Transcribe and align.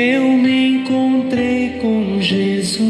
eu 0.00 0.22
me 0.32 0.68
encontrei 0.68 1.78
com 1.80 2.20
Jesus 2.20 2.89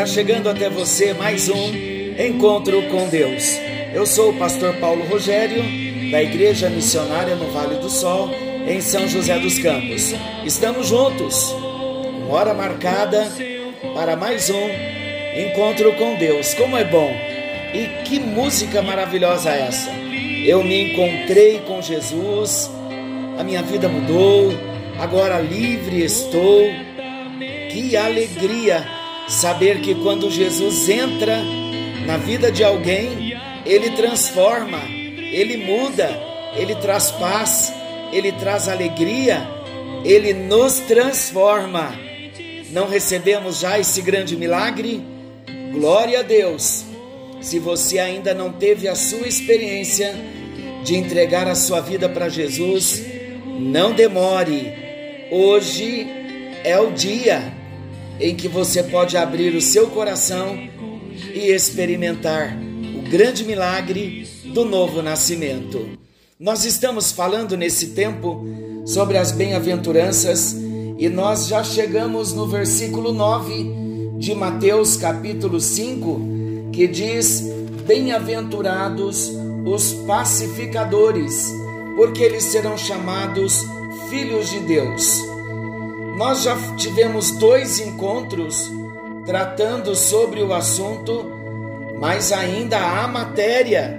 Está 0.00 0.14
chegando 0.14 0.48
até 0.48 0.70
você 0.70 1.12
mais 1.12 1.50
um 1.50 1.74
encontro 2.18 2.82
com 2.84 3.06
Deus. 3.10 3.54
Eu 3.92 4.06
sou 4.06 4.30
o 4.30 4.38
pastor 4.38 4.74
Paulo 4.76 5.04
Rogério, 5.04 5.62
da 6.10 6.22
Igreja 6.22 6.70
Missionária 6.70 7.36
no 7.36 7.50
Vale 7.52 7.74
do 7.74 7.90
Sol, 7.90 8.30
em 8.66 8.80
São 8.80 9.06
José 9.06 9.38
dos 9.38 9.58
Campos. 9.58 10.14
Estamos 10.42 10.86
juntos, 10.86 11.52
com 11.52 12.30
hora 12.30 12.54
marcada 12.54 13.30
para 13.92 14.16
mais 14.16 14.48
um 14.48 14.70
encontro 15.38 15.92
com 15.96 16.14
Deus. 16.14 16.54
Como 16.54 16.78
é 16.78 16.84
bom! 16.84 17.14
E 17.74 18.02
que 18.08 18.18
música 18.18 18.80
maravilhosa 18.80 19.50
é 19.50 19.66
essa! 19.68 19.90
Eu 20.46 20.64
me 20.64 20.92
encontrei 20.92 21.58
com 21.68 21.82
Jesus, 21.82 22.70
a 23.38 23.44
minha 23.44 23.62
vida 23.62 23.86
mudou, 23.86 24.50
agora 24.98 25.38
livre 25.40 26.02
estou. 26.02 26.62
Que 27.70 27.98
alegria 27.98 28.99
saber 29.30 29.80
que 29.80 29.94
quando 29.94 30.28
Jesus 30.28 30.88
entra 30.88 31.38
na 32.04 32.16
vida 32.16 32.50
de 32.50 32.64
alguém, 32.64 33.38
ele 33.64 33.90
transforma, 33.90 34.80
ele 34.88 35.56
muda, 35.56 36.10
ele 36.56 36.74
traz 36.74 37.12
paz, 37.12 37.72
ele 38.12 38.32
traz 38.32 38.68
alegria, 38.68 39.46
ele 40.04 40.34
nos 40.34 40.80
transforma. 40.80 41.94
Não 42.72 42.88
recebemos 42.88 43.60
já 43.60 43.78
esse 43.78 44.02
grande 44.02 44.36
milagre? 44.36 45.00
Glória 45.72 46.20
a 46.20 46.22
Deus! 46.22 46.84
Se 47.40 47.58
você 47.58 47.98
ainda 47.98 48.34
não 48.34 48.52
teve 48.52 48.88
a 48.88 48.94
sua 48.94 49.26
experiência 49.26 50.14
de 50.82 50.96
entregar 50.96 51.46
a 51.46 51.54
sua 51.54 51.80
vida 51.80 52.08
para 52.08 52.28
Jesus, 52.28 53.02
não 53.58 53.92
demore. 53.92 54.74
Hoje 55.30 56.06
é 56.64 56.78
o 56.78 56.90
dia 56.90 57.59
em 58.20 58.34
que 58.36 58.46
você 58.46 58.82
pode 58.82 59.16
abrir 59.16 59.54
o 59.54 59.62
seu 59.62 59.88
coração 59.88 60.56
e 61.34 61.50
experimentar 61.50 62.56
o 62.98 63.10
grande 63.10 63.44
milagre 63.44 64.28
do 64.44 64.64
novo 64.64 65.00
nascimento. 65.02 65.98
Nós 66.38 66.64
estamos 66.64 67.10
falando 67.12 67.56
nesse 67.56 67.88
tempo 67.88 68.46
sobre 68.84 69.16
as 69.16 69.32
bem-aventuranças 69.32 70.54
e 70.98 71.08
nós 71.08 71.46
já 71.46 71.64
chegamos 71.64 72.32
no 72.32 72.46
versículo 72.46 73.12
9 73.12 74.18
de 74.18 74.34
Mateus 74.34 74.96
capítulo 74.96 75.60
5, 75.60 76.20
que 76.72 76.86
diz: 76.86 77.42
Bem-aventurados 77.86 79.32
os 79.64 79.94
pacificadores, 80.06 81.50
porque 81.96 82.22
eles 82.22 82.44
serão 82.44 82.76
chamados 82.76 83.64
filhos 84.10 84.50
de 84.50 84.60
Deus. 84.60 85.29
Nós 86.20 86.42
já 86.42 86.54
tivemos 86.76 87.30
dois 87.30 87.80
encontros 87.80 88.70
tratando 89.24 89.94
sobre 89.94 90.42
o 90.42 90.52
assunto, 90.52 91.24
mas 91.98 92.30
ainda 92.30 92.76
há 92.76 93.08
matéria 93.08 93.98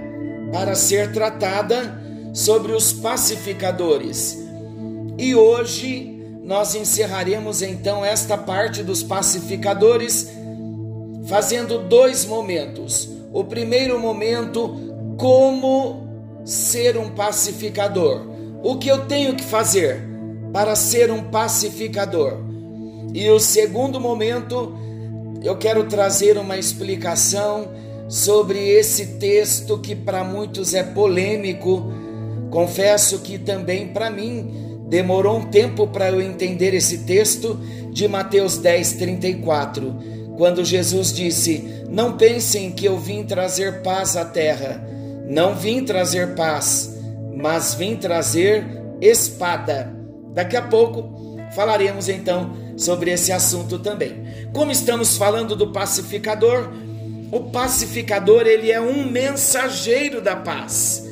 para 0.54 0.76
ser 0.76 1.14
tratada 1.14 2.00
sobre 2.32 2.74
os 2.74 2.94
pacificadores. 2.94 4.38
E 5.18 5.34
hoje 5.34 6.16
nós 6.44 6.76
encerraremos 6.76 7.64
então 7.64 8.06
esta 8.06 8.38
parte 8.38 8.84
dos 8.84 9.02
pacificadores 9.02 10.32
fazendo 11.26 11.80
dois 11.80 12.24
momentos. 12.24 13.10
O 13.34 13.46
primeiro 13.46 13.98
momento, 13.98 15.16
como 15.18 16.08
ser 16.46 16.98
um 16.98 17.10
pacificador. 17.10 18.28
O 18.62 18.78
que 18.78 18.90
eu 18.90 19.08
tenho 19.08 19.36
que 19.36 19.44
fazer? 19.44 20.11
Para 20.52 20.76
ser 20.76 21.12
um 21.12 21.24
pacificador. 21.24 22.38
E 23.14 23.30
o 23.30 23.40
segundo 23.40 24.00
momento, 24.00 24.74
eu 25.44 25.58
quero 25.58 25.86
trazer 25.86 26.38
uma 26.38 26.58
explicação 26.58 27.70
sobre 28.08 28.60
esse 28.70 29.18
texto 29.18 29.78
que 29.78 29.96
para 29.96 30.24
muitos 30.24 30.74
é 30.74 30.84
polêmico. 30.84 31.94
Confesso 32.50 33.20
que 33.20 33.38
também 33.38 33.88
para 33.88 34.10
mim 34.10 34.86
demorou 34.88 35.38
um 35.38 35.46
tempo 35.46 35.88
para 35.88 36.10
eu 36.10 36.22
entender 36.22 36.74
esse 36.74 37.00
texto 37.00 37.58
de 37.92 38.08
Mateus 38.08 38.58
10, 38.58 38.94
34, 38.94 39.96
quando 40.38 40.64
Jesus 40.64 41.14
disse: 41.14 41.86
Não 41.90 42.18
pensem 42.18 42.72
que 42.72 42.86
eu 42.86 42.98
vim 42.98 43.24
trazer 43.24 43.82
paz 43.82 44.16
à 44.18 44.26
terra. 44.26 44.86
Não 45.28 45.56
vim 45.56 45.86
trazer 45.86 46.36
paz, 46.36 46.94
mas 47.34 47.74
vim 47.74 47.96
trazer 47.96 48.66
espada. 49.00 50.01
Daqui 50.34 50.56
a 50.56 50.62
pouco 50.62 51.38
falaremos 51.56 52.08
então 52.10 52.56
sobre 52.78 53.12
esse 53.12 53.32
assunto 53.32 53.80
também. 53.80 54.24
Como 54.54 54.72
estamos 54.72 55.18
falando 55.18 55.56
do 55.56 55.72
pacificador, 55.72 56.70
o 57.32 57.40
pacificador 57.52 58.46
ele 58.46 58.72
é 58.72 58.82
um 58.82 59.10
mensageiro 59.10 60.22
da 60.22 60.36
paz. 60.36 61.08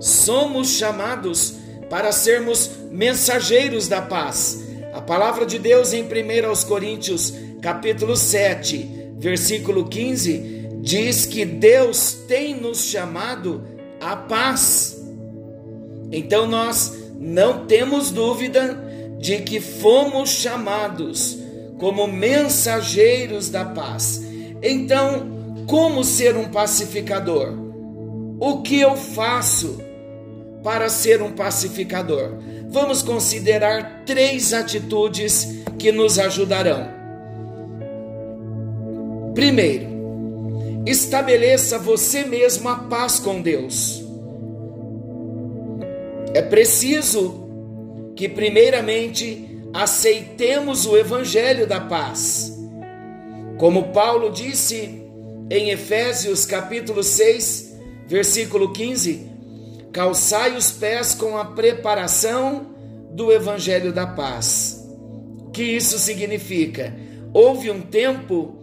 Somos 0.00 0.76
chamados 0.76 1.56
para 1.88 2.12
sermos 2.12 2.70
mensageiros 2.90 3.88
da 3.88 4.02
paz. 4.02 4.62
A 4.92 5.00
palavra 5.00 5.44
de 5.44 5.58
Deus 5.58 5.92
em 5.92 6.04
1 6.04 6.08
Coríntios, 6.68 7.34
capítulo 7.60 8.16
7, 8.16 9.12
versículo 9.18 9.88
15, 9.88 10.78
diz 10.80 11.26
que 11.26 11.44
Deus 11.44 12.12
tem 12.28 12.54
nos 12.54 12.84
chamado 12.84 13.64
à 14.00 14.14
paz. 14.16 15.02
Então 16.12 16.46
nós 16.46 17.03
não 17.24 17.64
temos 17.64 18.10
dúvida 18.10 18.78
de 19.18 19.38
que 19.38 19.58
fomos 19.58 20.28
chamados 20.28 21.38
como 21.78 22.06
mensageiros 22.06 23.48
da 23.48 23.64
paz. 23.64 24.22
Então, 24.62 25.64
como 25.66 26.04
ser 26.04 26.36
um 26.36 26.50
pacificador? 26.50 27.54
O 28.38 28.60
que 28.60 28.78
eu 28.78 28.94
faço 28.94 29.80
para 30.62 30.90
ser 30.90 31.22
um 31.22 31.32
pacificador? 31.32 32.34
Vamos 32.68 33.02
considerar 33.02 34.02
três 34.04 34.52
atitudes 34.52 35.62
que 35.78 35.90
nos 35.90 36.18
ajudarão. 36.18 36.92
Primeiro, 39.34 39.86
estabeleça 40.84 41.78
você 41.78 42.24
mesmo 42.24 42.68
a 42.68 42.76
paz 42.76 43.18
com 43.18 43.40
Deus. 43.40 44.03
É 46.34 46.42
preciso 46.42 48.12
que, 48.16 48.28
primeiramente, 48.28 49.62
aceitemos 49.72 50.84
o 50.84 50.96
Evangelho 50.96 51.64
da 51.64 51.80
paz. 51.80 52.52
Como 53.56 53.92
Paulo 53.92 54.30
disse 54.30 55.00
em 55.48 55.70
Efésios 55.70 56.44
capítulo 56.44 57.04
6, 57.04 57.76
versículo 58.08 58.72
15: 58.72 59.30
calçai 59.92 60.56
os 60.56 60.72
pés 60.72 61.14
com 61.14 61.38
a 61.38 61.44
preparação 61.44 62.66
do 63.12 63.30
Evangelho 63.30 63.92
da 63.92 64.04
paz. 64.04 64.84
O 65.38 65.50
que 65.50 65.62
isso 65.62 66.00
significa? 66.00 66.92
Houve 67.32 67.70
um 67.70 67.80
tempo 67.80 68.56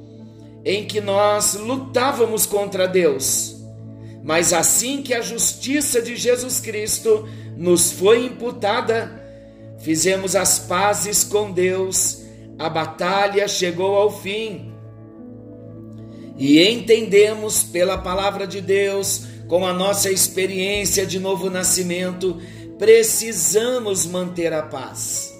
em 0.65 0.85
que 0.85 0.99
nós 0.99 1.53
lutávamos 1.53 2.45
contra 2.45 2.85
Deus, 2.85 3.55
mas 4.21 4.51
assim 4.51 5.01
que 5.01 5.13
a 5.13 5.21
justiça 5.21 6.01
de 6.01 6.17
Jesus 6.17 6.59
Cristo 6.59 7.27
nos 7.61 7.91
foi 7.91 8.25
imputada, 8.25 9.23
fizemos 9.77 10.35
as 10.35 10.57
pazes 10.57 11.23
com 11.23 11.51
Deus, 11.51 12.23
a 12.57 12.67
batalha 12.67 13.47
chegou 13.47 13.95
ao 13.95 14.11
fim. 14.11 14.73
E 16.39 16.59
entendemos 16.59 17.63
pela 17.63 17.99
palavra 17.99 18.47
de 18.47 18.61
Deus, 18.61 19.25
com 19.47 19.63
a 19.63 19.73
nossa 19.73 20.09
experiência 20.09 21.05
de 21.05 21.19
novo 21.19 21.51
nascimento, 21.51 22.41
precisamos 22.79 24.07
manter 24.07 24.51
a 24.53 24.63
paz. 24.63 25.31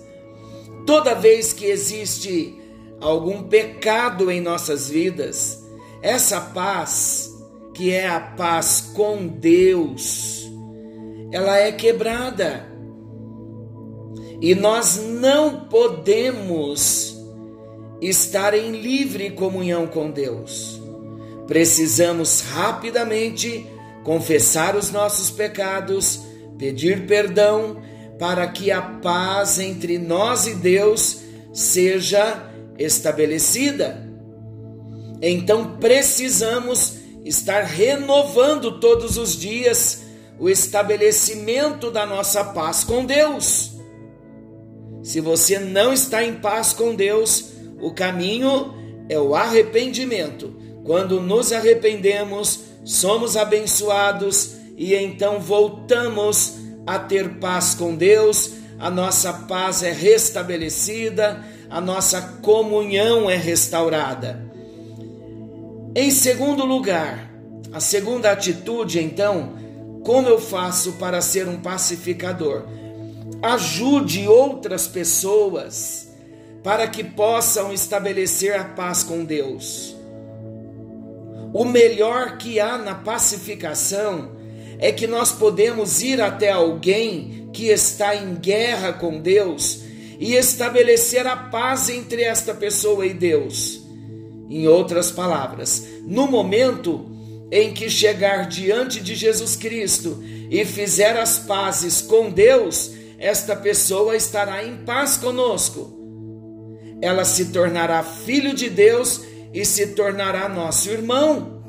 Toda 0.86 1.16
vez 1.16 1.52
que 1.52 1.66
existe 1.66 2.56
algum 3.00 3.42
pecado 3.42 4.30
em 4.30 4.40
nossas 4.40 4.88
vidas, 4.88 5.66
essa 6.04 6.40
paz, 6.40 7.32
que 7.74 7.92
é 7.92 8.08
a 8.08 8.20
paz 8.20 8.92
com 8.94 9.26
Deus, 9.26 10.51
ela 11.32 11.58
é 11.58 11.72
quebrada. 11.72 12.68
E 14.42 14.54
nós 14.56 14.98
não 14.98 15.66
podemos 15.66 17.16
estar 18.02 18.54
em 18.54 18.72
livre 18.72 19.32
comunhão 19.32 19.86
com 19.86 20.10
Deus. 20.10 20.82
Precisamos 21.48 22.42
rapidamente 22.42 23.68
confessar 24.04 24.76
os 24.76 24.92
nossos 24.92 25.30
pecados, 25.30 26.22
pedir 26.58 27.06
perdão, 27.06 27.82
para 28.18 28.48
que 28.48 28.72
a 28.72 28.82
paz 28.82 29.60
entre 29.60 29.98
nós 29.98 30.48
e 30.48 30.56
Deus 30.56 31.22
seja 31.54 32.50
estabelecida. 32.78 34.10
Então 35.22 35.78
precisamos 35.78 36.96
estar 37.24 37.62
renovando 37.62 38.80
todos 38.80 39.18
os 39.18 39.38
dias 39.38 40.01
o 40.42 40.50
estabelecimento 40.50 41.92
da 41.92 42.04
nossa 42.04 42.44
paz 42.44 42.84
com 42.84 43.06
Deus. 43.06 43.74
Se 45.04 45.22
você 45.22 45.60
não 45.60 45.94
está 45.94 46.24
em 46.24 46.34
paz 46.34 46.74
com 46.74 46.96
Deus, 46.96 47.52
o 47.80 47.94
caminho 47.94 48.74
é 49.08 49.20
o 49.20 49.36
arrependimento. 49.36 50.52
Quando 50.84 51.22
nos 51.22 51.54
arrependemos, 51.54 52.62
somos 52.84 53.38
abençoados 53.38 54.56
e 54.76 54.96
então 54.96 55.40
voltamos 55.40 56.56
a 56.88 56.98
ter 56.98 57.36
paz 57.36 57.76
com 57.76 57.94
Deus, 57.94 58.54
a 58.80 58.90
nossa 58.90 59.32
paz 59.32 59.84
é 59.84 59.92
restabelecida, 59.92 61.46
a 61.70 61.80
nossa 61.80 62.20
comunhão 62.42 63.30
é 63.30 63.36
restaurada. 63.36 64.44
Em 65.96 66.10
segundo 66.10 66.66
lugar, 66.66 67.32
a 67.72 67.80
segunda 67.80 68.32
atitude, 68.32 69.00
então, 69.00 69.62
como 70.04 70.28
eu 70.28 70.40
faço 70.40 70.94
para 70.94 71.22
ser 71.22 71.48
um 71.48 71.58
pacificador? 71.58 72.64
Ajude 73.42 74.28
outras 74.28 74.88
pessoas 74.88 76.10
para 76.64 76.88
que 76.88 77.04
possam 77.04 77.74
estabelecer 77.74 78.56
a 78.56 78.64
paz 78.64 79.04
com 79.04 79.24
Deus. 79.24 79.96
O 81.54 81.66
melhor 81.66 82.38
que 82.38 82.60
há 82.60 82.78
na 82.78 82.96
pacificação 82.96 84.32
é 84.80 84.92
que 84.92 85.06
nós 85.06 85.32
podemos 85.32 86.02
ir 86.02 86.22
até 86.22 86.52
alguém 86.52 87.50
que 87.54 87.68
está 87.68 88.16
em 88.16 88.36
guerra 88.36 88.94
com 88.94 89.20
Deus 89.20 89.82
e 90.20 90.36
estabelecer 90.36 91.28
a 91.28 91.36
paz 91.36 91.90
entre 91.90 92.24
esta 92.24 92.54
pessoa 92.54 93.06
e 93.06 93.14
Deus. 93.14 93.82
Em 94.50 94.68
outras 94.68 95.12
palavras, 95.12 95.86
no 96.06 96.28
momento 96.28 97.06
em 97.52 97.74
que 97.74 97.90
chegar 97.90 98.48
diante 98.48 99.02
de 99.02 99.14
Jesus 99.14 99.56
Cristo 99.56 100.24
e 100.50 100.64
fizer 100.64 101.18
as 101.18 101.38
pazes 101.40 102.02
com 102.02 102.30
Deus, 102.30 102.92
esta 103.20 103.56
pessoa 103.56 104.16
estará 104.16 104.64
em 104.64 104.78
paz 104.78 105.18
conosco. 105.18 106.00
Ela 107.02 107.26
se 107.26 107.46
tornará 107.46 108.02
filho 108.04 108.54
de 108.54 108.70
Deus 108.70 109.22
e 109.54 109.66
se 109.66 109.88
tornará 109.88 110.48
nosso 110.48 110.90
irmão. 110.90 111.62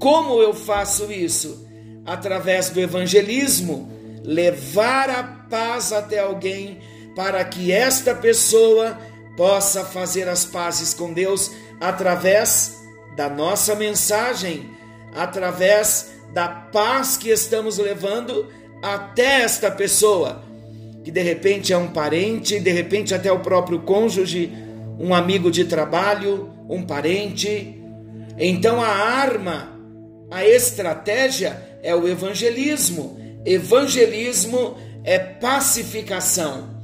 Como 0.00 0.40
eu 0.40 0.54
faço 0.54 1.10
isso? 1.10 1.66
Através 2.06 2.68
do 2.70 2.78
evangelismo, 2.78 3.90
levar 4.22 5.10
a 5.10 5.22
paz 5.22 5.92
até 5.92 6.20
alguém 6.20 6.78
para 7.16 7.44
que 7.44 7.72
esta 7.72 8.14
pessoa 8.14 8.98
possa 9.36 9.84
fazer 9.84 10.28
as 10.28 10.44
pazes 10.44 10.94
com 10.94 11.12
Deus 11.12 11.50
através 11.80 12.78
da 13.16 13.28
nossa 13.28 13.74
mensagem, 13.74 14.70
através 15.14 16.12
da 16.32 16.48
paz 16.48 17.16
que 17.16 17.30
estamos 17.30 17.78
levando 17.78 18.48
até 18.82 19.42
esta 19.42 19.70
pessoa, 19.70 20.42
que 21.04 21.10
de 21.10 21.22
repente 21.22 21.72
é 21.72 21.78
um 21.78 21.88
parente, 21.88 22.58
de 22.58 22.70
repente 22.70 23.14
até 23.14 23.30
o 23.32 23.40
próprio 23.40 23.80
cônjuge, 23.80 24.52
um 24.98 25.14
amigo 25.14 25.50
de 25.50 25.64
trabalho, 25.64 26.50
um 26.68 26.84
parente. 26.84 27.80
Então 28.36 28.82
a 28.82 28.88
arma, 28.88 29.72
a 30.30 30.44
estratégia 30.44 31.78
é 31.82 31.94
o 31.94 32.08
evangelismo. 32.08 33.18
Evangelismo 33.44 34.76
é 35.04 35.18
pacificação. 35.18 36.74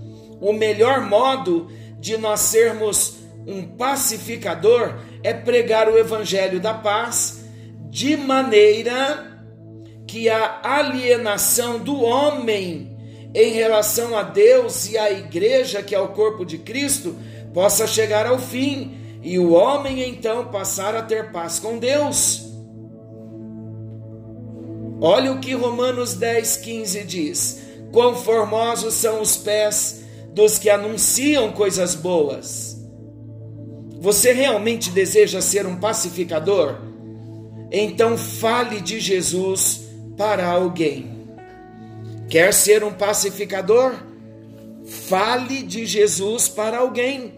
O 0.41 0.53
melhor 0.53 1.03
modo 1.03 1.71
de 1.99 2.17
nós 2.17 2.41
sermos 2.41 3.17
um 3.47 3.63
pacificador 3.63 4.95
é 5.23 5.33
pregar 5.33 5.89
o 5.89 5.99
evangelho 5.99 6.61
da 6.61 6.75
paz 6.75 7.40
de 7.91 8.17
maneira 8.17 9.27
que 10.07 10.29
a 10.29 10.61
alienação 10.63 11.79
do 11.79 12.01
homem 12.03 12.97
em 13.35 13.53
relação 13.53 14.17
a 14.17 14.23
Deus 14.23 14.89
e 14.91 14.99
à 14.99 15.11
igreja, 15.11 15.83
que 15.83 15.95
é 15.95 16.01
o 16.01 16.09
corpo 16.09 16.45
de 16.45 16.59
Cristo, 16.59 17.17
possa 17.53 17.87
chegar 17.87 18.27
ao 18.27 18.39
fim 18.39 18.97
e 19.23 19.39
o 19.39 19.53
homem 19.53 20.09
então 20.09 20.49
passar 20.49 20.95
a 20.95 21.03
ter 21.03 21.31
paz 21.31 21.59
com 21.59 21.79
Deus. 21.79 22.47
Olha 25.01 25.33
o 25.33 25.41
que 25.41 25.55
Romanos 25.55 26.15
10, 26.15 26.57
15 26.59 27.05
diz: 27.05 27.63
Quão 27.93 28.15
formosos 28.15 28.95
são 28.95 29.21
os 29.21 29.37
pés 29.37 30.05
dos 30.33 30.59
que 30.59 30.71
anunciam 30.71 31.53
coisas 31.53 31.95
boas. 31.95 32.77
Você 34.01 34.33
realmente 34.33 34.91
deseja 34.91 35.41
ser 35.41 35.67
um 35.67 35.77
pacificador? 35.77 36.90
Então 37.71 38.17
fale 38.17 38.81
de 38.81 38.99
Jesus 38.99 39.89
para 40.17 40.47
alguém. 40.47 41.21
Quer 42.29 42.53
ser 42.53 42.85
um 42.85 42.93
pacificador? 42.93 43.95
Fale 44.85 45.63
de 45.63 45.87
Jesus 45.87 46.49
para 46.49 46.79
alguém. 46.79 47.35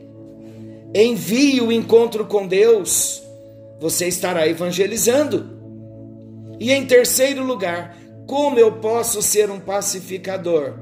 Envie 0.94 1.60
o 1.60 1.72
encontro 1.72 2.26
com 2.26 2.46
Deus. 2.46 3.22
Você 3.80 4.06
estará 4.06 4.46
evangelizando. 4.46 5.50
E 6.60 6.70
em 6.70 6.86
terceiro 6.86 7.44
lugar, 7.44 7.96
como 8.26 8.58
eu 8.58 8.72
posso 8.72 9.20
ser 9.20 9.50
um 9.50 9.58
pacificador? 9.58 10.74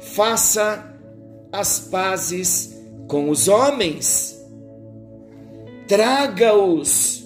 Faça 0.00 0.94
as 1.52 1.80
pazes 1.80 2.76
com 3.06 3.30
os 3.30 3.48
homens. 3.48 4.38
Traga-os 5.86 7.17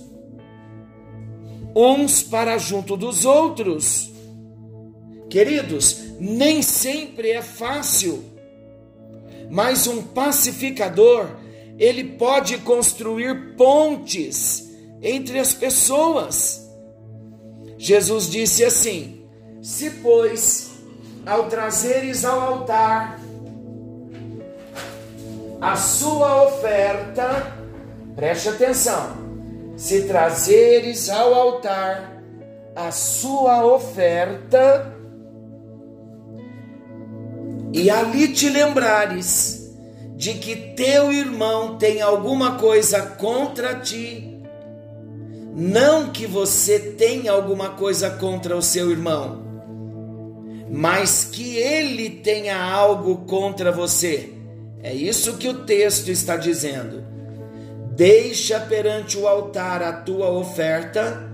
uns 1.74 2.22
para 2.22 2.58
junto 2.58 2.96
dos 2.96 3.24
outros. 3.24 4.10
Queridos, 5.28 5.98
nem 6.20 6.62
sempre 6.62 7.30
é 7.30 7.42
fácil, 7.42 8.22
mas 9.50 9.86
um 9.86 10.02
pacificador, 10.02 11.29
ele 11.79 12.05
pode 12.05 12.58
construir 12.58 13.56
pontes 13.56 14.70
entre 15.00 15.38
as 15.38 15.55
pessoas. 15.55 16.69
Jesus 17.79 18.31
disse 18.31 18.64
assim: 18.64 19.26
Se, 19.62 19.91
pois, 20.02 20.70
ao 21.24 21.48
trazeres 21.48 22.24
ao 22.24 22.41
altar 22.41 23.20
a 25.60 25.76
sua 25.76 26.44
oferta, 26.44 27.56
preste 28.17 28.48
atenção, 28.48 29.17
se 29.76 30.02
trazeres 30.02 31.08
ao 31.08 31.34
altar 31.34 32.22
a 32.74 32.91
sua 32.91 33.64
oferta 33.64 34.94
e 37.72 37.91
ali 37.91 38.29
te 38.29 38.48
lembrares 38.48 39.62
de 40.17 40.34
que 40.34 40.55
teu 40.55 41.12
irmão 41.12 41.79
tem 41.79 42.00
alguma 42.00 42.56
coisa 42.58 43.02
contra 43.02 43.74
ti, 43.81 44.41
não 45.55 46.10
que 46.10 46.26
você 46.26 46.79
tenha 46.79 47.32
alguma 47.32 47.70
coisa 47.70 48.10
contra 48.10 48.56
o 48.56 48.62
seu 48.62 48.91
irmão, 48.91 49.43
mas 50.70 51.24
que 51.24 51.56
ele 51.56 52.08
tenha 52.08 52.62
algo 52.62 53.24
contra 53.26 53.72
você. 53.72 54.32
É 54.82 54.93
isso 54.93 55.36
que 55.36 55.48
o 55.48 55.64
texto 55.64 56.08
está 56.08 56.36
dizendo. 56.36 57.11
Deixa 57.94 58.58
perante 58.58 59.19
o 59.19 59.29
altar 59.29 59.82
a 59.82 59.93
tua 59.93 60.31
oferta, 60.31 61.31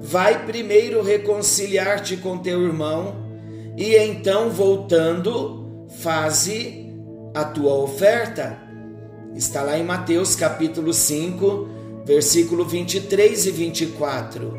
vai 0.00 0.46
primeiro 0.46 1.02
reconciliar-te 1.02 2.16
com 2.16 2.38
teu 2.38 2.62
irmão, 2.62 3.14
e 3.76 3.94
então, 3.94 4.48
voltando, 4.48 5.86
faze 6.00 6.90
a 7.34 7.44
tua 7.44 7.74
oferta. 7.74 8.58
Está 9.34 9.62
lá 9.62 9.78
em 9.78 9.84
Mateus 9.84 10.34
capítulo 10.34 10.94
5, 10.94 11.68
versículo 12.06 12.64
23 12.64 13.44
e 13.44 13.50
24. 13.50 14.58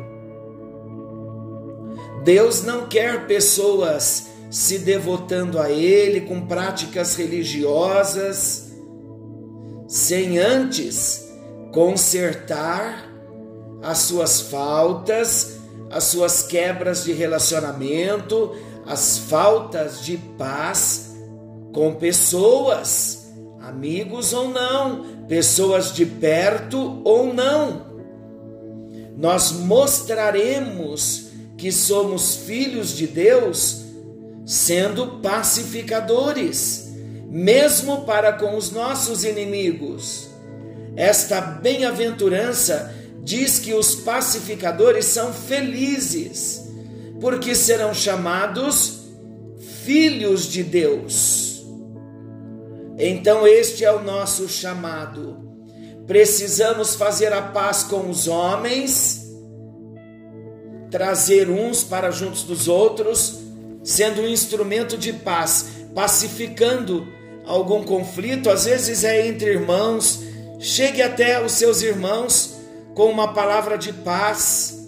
Deus 2.22 2.62
não 2.62 2.86
quer 2.86 3.26
pessoas 3.26 4.28
se 4.48 4.78
devotando 4.78 5.58
a 5.58 5.68
Ele 5.68 6.20
com 6.20 6.42
práticas 6.42 7.16
religiosas, 7.16 8.72
sem 9.88 10.38
antes 10.38 11.29
consertar 11.72 13.08
as 13.82 13.98
suas 13.98 14.40
faltas, 14.40 15.58
as 15.90 16.04
suas 16.04 16.42
quebras 16.42 17.04
de 17.04 17.12
relacionamento, 17.12 18.54
as 18.86 19.18
faltas 19.18 20.04
de 20.04 20.16
paz 20.38 21.10
com 21.72 21.94
pessoas, 21.94 23.30
amigos 23.60 24.32
ou 24.32 24.48
não, 24.48 25.26
pessoas 25.28 25.92
de 25.92 26.04
perto 26.04 27.00
ou 27.04 27.32
não. 27.32 27.88
Nós 29.16 29.52
mostraremos 29.52 31.28
que 31.56 31.70
somos 31.70 32.36
filhos 32.36 32.96
de 32.96 33.06
Deus 33.06 33.82
sendo 34.46 35.20
pacificadores, 35.20 36.90
mesmo 37.28 38.00
para 38.02 38.32
com 38.32 38.56
os 38.56 38.72
nossos 38.72 39.24
inimigos. 39.24 40.29
Esta 41.00 41.40
bem-aventurança 41.40 42.94
diz 43.22 43.58
que 43.58 43.72
os 43.72 43.94
pacificadores 43.94 45.06
são 45.06 45.32
felizes, 45.32 46.62
porque 47.18 47.54
serão 47.54 47.94
chamados 47.94 49.00
filhos 49.82 50.44
de 50.44 50.62
Deus. 50.62 51.64
Então, 52.98 53.46
este 53.46 53.82
é 53.82 53.90
o 53.90 54.02
nosso 54.02 54.46
chamado. 54.46 55.38
Precisamos 56.06 56.94
fazer 56.94 57.32
a 57.32 57.40
paz 57.40 57.82
com 57.82 58.10
os 58.10 58.28
homens, 58.28 59.26
trazer 60.90 61.48
uns 61.48 61.82
para 61.82 62.10
juntos 62.10 62.42
dos 62.42 62.68
outros, 62.68 63.38
sendo 63.82 64.20
um 64.20 64.28
instrumento 64.28 64.98
de 64.98 65.14
paz, 65.14 65.64
pacificando 65.94 67.08
algum 67.46 67.82
conflito, 67.84 68.50
às 68.50 68.66
vezes 68.66 69.02
é 69.02 69.26
entre 69.26 69.52
irmãos, 69.52 70.28
chegue 70.60 71.00
até 71.00 71.42
os 71.44 71.52
seus 71.52 71.80
irmãos 71.80 72.60
com 72.94 73.06
uma 73.06 73.32
palavra 73.32 73.78
de 73.78 73.92
paz, 73.92 74.78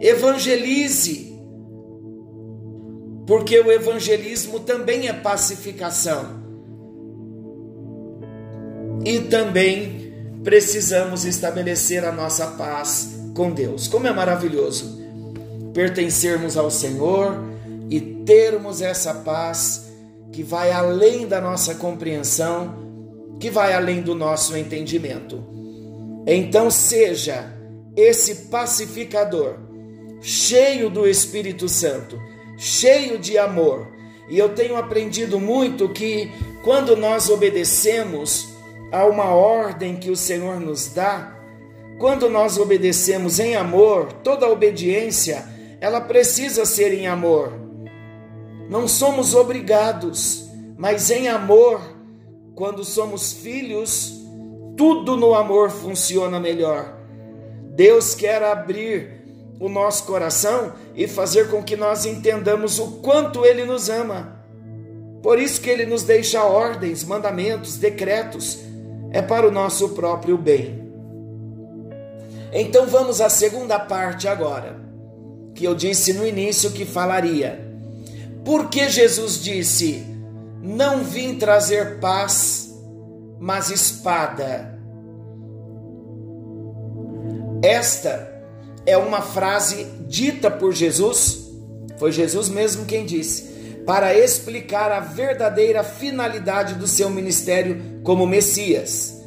evangelize, 0.00 1.38
porque 3.26 3.60
o 3.60 3.70
evangelismo 3.70 4.58
também 4.60 5.06
é 5.06 5.12
pacificação. 5.12 6.40
E 9.04 9.20
também 9.20 10.40
precisamos 10.42 11.24
estabelecer 11.24 12.04
a 12.04 12.10
nossa 12.10 12.46
paz 12.48 13.20
com 13.34 13.50
Deus. 13.50 13.86
Como 13.86 14.06
é 14.06 14.12
maravilhoso 14.12 14.98
pertencermos 15.74 16.56
ao 16.56 16.70
Senhor 16.70 17.38
e 17.88 18.00
termos 18.00 18.80
essa 18.80 19.14
paz 19.14 19.90
que 20.32 20.42
vai 20.42 20.70
além 20.70 21.26
da 21.26 21.40
nossa 21.40 21.74
compreensão, 21.74 22.89
que 23.40 23.50
vai 23.50 23.72
além 23.72 24.02
do 24.02 24.14
nosso 24.14 24.56
entendimento. 24.56 25.42
Então 26.26 26.70
seja 26.70 27.52
esse 27.96 28.48
pacificador, 28.48 29.56
cheio 30.20 30.90
do 30.90 31.08
Espírito 31.08 31.68
Santo, 31.68 32.20
cheio 32.56 33.18
de 33.18 33.38
amor. 33.38 33.88
E 34.28 34.38
eu 34.38 34.50
tenho 34.50 34.76
aprendido 34.76 35.40
muito 35.40 35.88
que 35.88 36.30
quando 36.62 36.94
nós 36.94 37.28
obedecemos 37.30 38.48
a 38.92 39.06
uma 39.06 39.34
ordem 39.34 39.96
que 39.96 40.10
o 40.10 40.16
Senhor 40.16 40.60
nos 40.60 40.92
dá, 40.92 41.36
quando 41.98 42.28
nós 42.28 42.58
obedecemos 42.58 43.40
em 43.40 43.56
amor, 43.56 44.12
toda 44.22 44.48
obediência, 44.48 45.44
ela 45.80 46.00
precisa 46.00 46.64
ser 46.64 46.92
em 46.92 47.06
amor. 47.06 47.52
Não 48.68 48.86
somos 48.86 49.34
obrigados, 49.34 50.48
mas 50.78 51.10
em 51.10 51.28
amor, 51.28 51.80
quando 52.54 52.84
somos 52.84 53.32
filhos, 53.32 54.12
tudo 54.76 55.16
no 55.16 55.34
amor 55.34 55.70
funciona 55.70 56.38
melhor. 56.38 56.98
Deus 57.74 58.14
quer 58.14 58.42
abrir 58.42 59.20
o 59.58 59.68
nosso 59.68 60.04
coração 60.04 60.72
e 60.94 61.06
fazer 61.06 61.50
com 61.50 61.62
que 61.62 61.76
nós 61.76 62.04
entendamos 62.04 62.78
o 62.78 63.00
quanto 63.02 63.44
Ele 63.44 63.64
nos 63.64 63.88
ama. 63.88 64.40
Por 65.22 65.38
isso 65.38 65.60
que 65.60 65.68
Ele 65.68 65.86
nos 65.86 66.02
deixa 66.02 66.42
ordens, 66.42 67.04
mandamentos, 67.04 67.76
decretos, 67.76 68.58
é 69.12 69.20
para 69.20 69.46
o 69.46 69.50
nosso 69.50 69.90
próprio 69.90 70.38
bem. 70.38 70.80
Então 72.52 72.86
vamos 72.86 73.20
à 73.20 73.28
segunda 73.28 73.78
parte 73.78 74.26
agora, 74.26 74.80
que 75.54 75.64
eu 75.64 75.74
disse 75.74 76.12
no 76.12 76.26
início 76.26 76.72
que 76.72 76.84
falaria 76.84 77.70
porque 78.44 78.88
Jesus 78.88 79.42
disse: 79.42 80.04
Não 80.62 81.02
vim 81.02 81.36
trazer 81.36 82.00
paz, 82.00 82.74
mas 83.38 83.70
espada. 83.70 84.78
Esta 87.62 88.42
é 88.84 88.96
uma 88.96 89.22
frase 89.22 89.84
dita 90.06 90.50
por 90.50 90.72
Jesus, 90.72 91.50
foi 91.98 92.12
Jesus 92.12 92.48
mesmo 92.48 92.84
quem 92.84 93.06
disse, 93.06 93.50
para 93.86 94.14
explicar 94.14 94.92
a 94.92 95.00
verdadeira 95.00 95.82
finalidade 95.82 96.74
do 96.74 96.86
seu 96.86 97.08
ministério 97.08 98.00
como 98.02 98.26
Messias. 98.26 99.18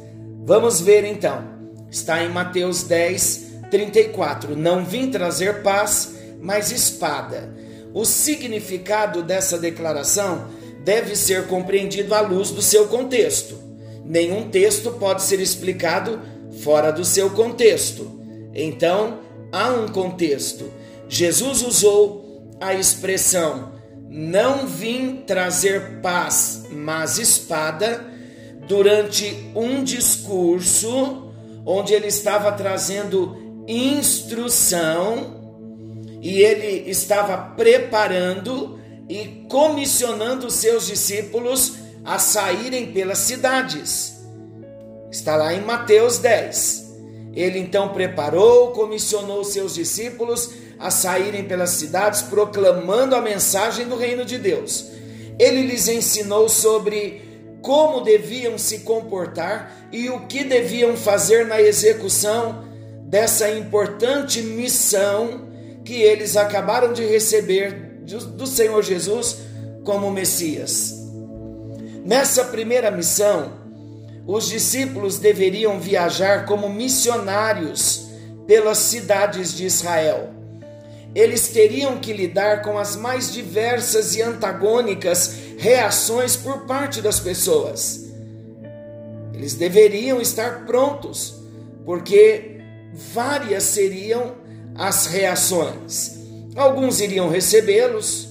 Vamos 0.44 0.80
ver 0.80 1.04
então, 1.04 1.42
está 1.90 2.22
em 2.22 2.28
Mateus 2.28 2.84
10, 2.84 3.44
34. 3.70 4.56
Não 4.56 4.84
vim 4.84 5.10
trazer 5.10 5.62
paz, 5.62 6.14
mas 6.40 6.70
espada. 6.70 7.52
O 7.92 8.04
significado 8.04 9.22
dessa 9.22 9.58
declaração 9.58 10.46
deve 10.84 11.16
ser 11.16 11.46
compreendido 11.46 12.14
à 12.14 12.20
luz 12.20 12.50
do 12.50 12.62
seu 12.62 12.86
contexto. 12.88 13.58
Nenhum 14.04 14.50
texto 14.50 14.90
pode 14.92 15.22
ser 15.22 15.40
explicado 15.40 16.20
fora 16.62 16.92
do 16.92 17.04
seu 17.04 17.30
contexto. 17.30 18.20
Então, 18.54 19.20
há 19.50 19.70
um 19.70 19.88
contexto. 19.88 20.70
Jesus 21.08 21.62
usou 21.62 22.54
a 22.60 22.74
expressão 22.74 23.74
não 24.16 24.64
vim 24.68 25.24
trazer 25.26 26.00
paz, 26.00 26.66
mas 26.70 27.18
espada, 27.18 28.04
durante 28.68 29.50
um 29.56 29.82
discurso 29.82 31.32
onde 31.66 31.92
ele 31.92 32.06
estava 32.06 32.52
trazendo 32.52 33.64
instrução 33.66 35.42
e 36.22 36.40
ele 36.42 36.88
estava 36.88 37.36
preparando 37.56 38.78
e 39.08 39.46
comissionando 39.48 40.50
seus 40.50 40.86
discípulos 40.86 41.74
a 42.04 42.18
saírem 42.18 42.92
pelas 42.92 43.18
cidades. 43.18 44.14
Está 45.10 45.36
lá 45.36 45.54
em 45.54 45.60
Mateus 45.60 46.18
10. 46.18 46.84
Ele 47.34 47.58
então 47.58 47.88
preparou, 47.88 48.72
comissionou 48.72 49.44
seus 49.44 49.74
discípulos 49.74 50.50
a 50.78 50.90
saírem 50.90 51.44
pelas 51.44 51.70
cidades 51.70 52.22
proclamando 52.22 53.14
a 53.14 53.20
mensagem 53.20 53.86
do 53.86 53.96
reino 53.96 54.24
de 54.24 54.38
Deus. 54.38 54.86
Ele 55.38 55.62
lhes 55.62 55.88
ensinou 55.88 56.48
sobre 56.48 57.22
como 57.60 58.02
deviam 58.02 58.58
se 58.58 58.80
comportar 58.80 59.88
e 59.90 60.10
o 60.10 60.26
que 60.26 60.44
deviam 60.44 60.96
fazer 60.96 61.46
na 61.46 61.60
execução 61.60 62.64
dessa 63.04 63.50
importante 63.50 64.42
missão 64.42 65.48
que 65.84 66.02
eles 66.02 66.36
acabaram 66.36 66.92
de 66.92 67.04
receber 67.04 67.83
do 68.04 68.46
Senhor 68.46 68.82
Jesus 68.82 69.38
como 69.84 70.10
Messias. 70.10 70.94
Nessa 72.04 72.44
primeira 72.44 72.90
missão, 72.90 73.52
os 74.26 74.48
discípulos 74.48 75.18
deveriam 75.18 75.78
viajar 75.80 76.46
como 76.46 76.68
missionários 76.68 78.06
pelas 78.46 78.78
cidades 78.78 79.54
de 79.54 79.64
Israel. 79.66 80.30
Eles 81.14 81.48
teriam 81.48 81.98
que 81.98 82.12
lidar 82.12 82.62
com 82.62 82.76
as 82.76 82.96
mais 82.96 83.32
diversas 83.32 84.16
e 84.16 84.22
antagônicas 84.22 85.36
reações 85.58 86.36
por 86.36 86.66
parte 86.66 87.00
das 87.00 87.20
pessoas. 87.20 88.04
Eles 89.32 89.54
deveriam 89.54 90.20
estar 90.20 90.64
prontos, 90.66 91.42
porque 91.84 92.58
várias 93.12 93.62
seriam 93.64 94.34
as 94.74 95.06
reações. 95.06 96.23
Alguns 96.56 97.00
iriam 97.00 97.28
recebê-los, 97.28 98.28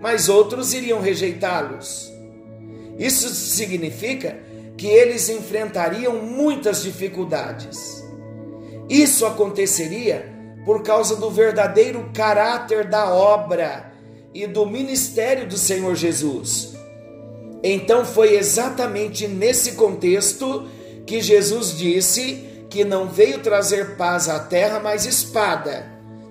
mas 0.00 0.28
outros 0.28 0.72
iriam 0.72 1.00
rejeitá-los. 1.00 2.12
Isso 2.98 3.28
significa 3.28 4.38
que 4.76 4.86
eles 4.86 5.28
enfrentariam 5.28 6.16
muitas 6.16 6.82
dificuldades. 6.82 8.04
Isso 8.88 9.26
aconteceria 9.26 10.32
por 10.64 10.82
causa 10.82 11.16
do 11.16 11.30
verdadeiro 11.30 12.10
caráter 12.14 12.88
da 12.88 13.12
obra 13.12 13.92
e 14.32 14.46
do 14.46 14.66
ministério 14.66 15.46
do 15.46 15.56
Senhor 15.56 15.94
Jesus. 15.94 16.74
Então 17.62 18.04
foi 18.04 18.36
exatamente 18.36 19.26
nesse 19.26 19.72
contexto 19.72 20.68
que 21.06 21.20
Jesus 21.20 21.76
disse 21.76 22.44
que 22.68 22.84
não 22.84 23.08
veio 23.08 23.38
trazer 23.38 23.96
paz 23.96 24.28
à 24.28 24.38
terra, 24.40 24.78
mas 24.78 25.06
espada. 25.06 25.86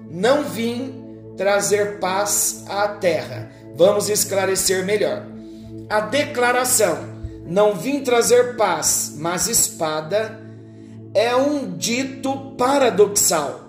Não 0.09 0.43
vim 0.43 1.04
trazer 1.37 1.99
paz 1.99 2.63
à 2.67 2.87
terra. 2.87 3.51
Vamos 3.75 4.09
esclarecer 4.09 4.85
melhor. 4.85 5.25
A 5.89 5.99
declaração 5.99 6.97
não 7.45 7.75
vim 7.75 8.01
trazer 8.01 8.55
paz, 8.55 9.15
mas 9.17 9.47
espada 9.47 10.39
é 11.13 11.35
um 11.35 11.77
dito 11.77 12.55
paradoxal. 12.57 13.61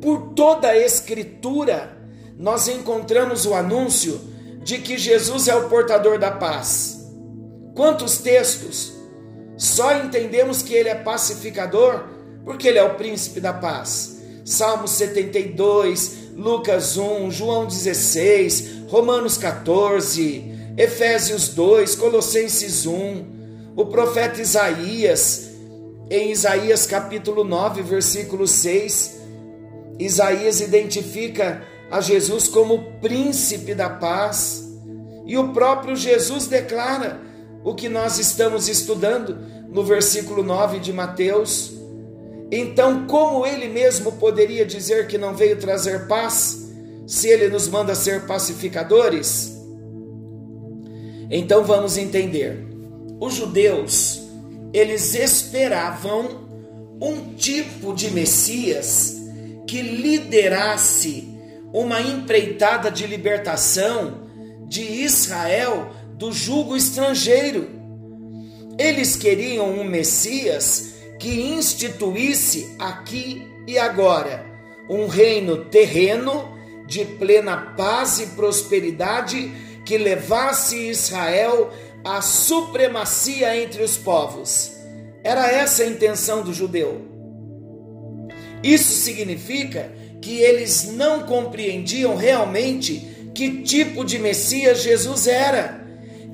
Por 0.00 0.32
toda 0.34 0.68
a 0.68 0.76
escritura, 0.76 1.96
nós 2.38 2.68
encontramos 2.68 3.46
o 3.46 3.54
anúncio 3.54 4.20
de 4.62 4.78
que 4.78 4.96
Jesus 4.96 5.48
é 5.48 5.54
o 5.54 5.68
portador 5.68 6.18
da 6.18 6.30
paz? 6.30 7.04
Quantos 7.74 8.18
textos? 8.18 8.92
Só 9.56 9.96
entendemos 9.96 10.62
que 10.62 10.74
ele 10.74 10.88
é 10.88 10.94
pacificador 10.94 12.04
porque 12.44 12.68
ele 12.68 12.78
é 12.78 12.82
o 12.82 12.94
príncipe 12.94 13.40
da 13.40 13.52
paz. 13.52 14.20
Salmo 14.44 14.88
72, 14.88 16.21
Lucas 16.36 16.96
1, 16.96 17.30
João 17.30 17.66
16, 17.66 18.86
Romanos 18.88 19.36
14, 19.36 20.44
Efésios 20.76 21.48
2, 21.48 21.94
Colossenses 21.94 22.86
1, 22.86 23.24
o 23.76 23.86
profeta 23.86 24.40
Isaías, 24.40 25.50
em 26.10 26.30
Isaías 26.30 26.86
capítulo 26.86 27.44
9, 27.44 27.82
versículo 27.82 28.46
6, 28.46 29.20
Isaías 29.98 30.60
identifica 30.60 31.62
a 31.90 32.00
Jesus 32.00 32.48
como 32.48 32.92
príncipe 33.00 33.74
da 33.74 33.90
paz. 33.90 34.64
E 35.26 35.36
o 35.36 35.52
próprio 35.52 35.94
Jesus 35.94 36.46
declara 36.46 37.20
o 37.62 37.74
que 37.74 37.88
nós 37.88 38.18
estamos 38.18 38.68
estudando 38.68 39.38
no 39.68 39.84
versículo 39.84 40.42
9 40.42 40.80
de 40.80 40.92
Mateus. 40.92 41.72
Então, 42.54 43.06
como 43.06 43.46
ele 43.46 43.66
mesmo 43.66 44.12
poderia 44.12 44.66
dizer 44.66 45.06
que 45.06 45.16
não 45.16 45.34
veio 45.34 45.58
trazer 45.58 46.06
paz, 46.06 46.70
se 47.06 47.26
ele 47.26 47.48
nos 47.48 47.66
manda 47.66 47.94
ser 47.94 48.26
pacificadores? 48.26 49.56
Então 51.30 51.64
vamos 51.64 51.96
entender. 51.96 52.62
Os 53.18 53.32
judeus, 53.32 54.20
eles 54.70 55.14
esperavam 55.14 56.42
um 57.00 57.32
tipo 57.36 57.94
de 57.94 58.10
Messias 58.10 59.16
que 59.66 59.80
liderasse 59.80 61.26
uma 61.72 62.02
empreitada 62.02 62.90
de 62.90 63.06
libertação 63.06 64.28
de 64.68 64.82
Israel 64.82 65.90
do 66.18 66.30
jugo 66.30 66.76
estrangeiro. 66.76 67.66
Eles 68.78 69.16
queriam 69.16 69.70
um 69.70 69.84
Messias 69.84 70.91
que 71.22 71.40
instituísse 71.40 72.74
aqui 72.80 73.46
e 73.64 73.78
agora 73.78 74.44
um 74.90 75.06
reino 75.06 75.66
terreno 75.66 76.58
de 76.84 77.04
plena 77.04 77.56
paz 77.76 78.18
e 78.18 78.26
prosperidade 78.34 79.52
que 79.86 79.96
levasse 79.96 80.88
Israel 80.88 81.70
à 82.04 82.20
supremacia 82.20 83.56
entre 83.56 83.84
os 83.84 83.96
povos. 83.96 84.72
Era 85.22 85.46
essa 85.48 85.84
a 85.84 85.86
intenção 85.86 86.42
do 86.42 86.52
judeu. 86.52 87.02
Isso 88.60 88.90
significa 88.90 89.92
que 90.20 90.40
eles 90.40 90.92
não 90.92 91.22
compreendiam 91.22 92.16
realmente 92.16 93.30
que 93.32 93.62
tipo 93.62 94.04
de 94.04 94.18
Messias 94.18 94.82
Jesus 94.82 95.28
era 95.28 95.86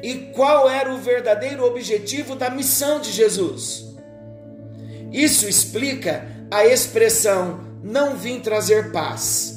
e 0.02 0.14
qual 0.34 0.66
era 0.66 0.94
o 0.94 0.98
verdadeiro 0.98 1.62
objetivo 1.66 2.34
da 2.34 2.48
missão 2.48 3.02
de 3.02 3.12
Jesus. 3.12 3.87
Isso 5.12 5.48
explica 5.48 6.26
a 6.50 6.66
expressão 6.66 7.60
não 7.82 8.16
vim 8.16 8.40
trazer 8.40 8.90
paz. 8.92 9.56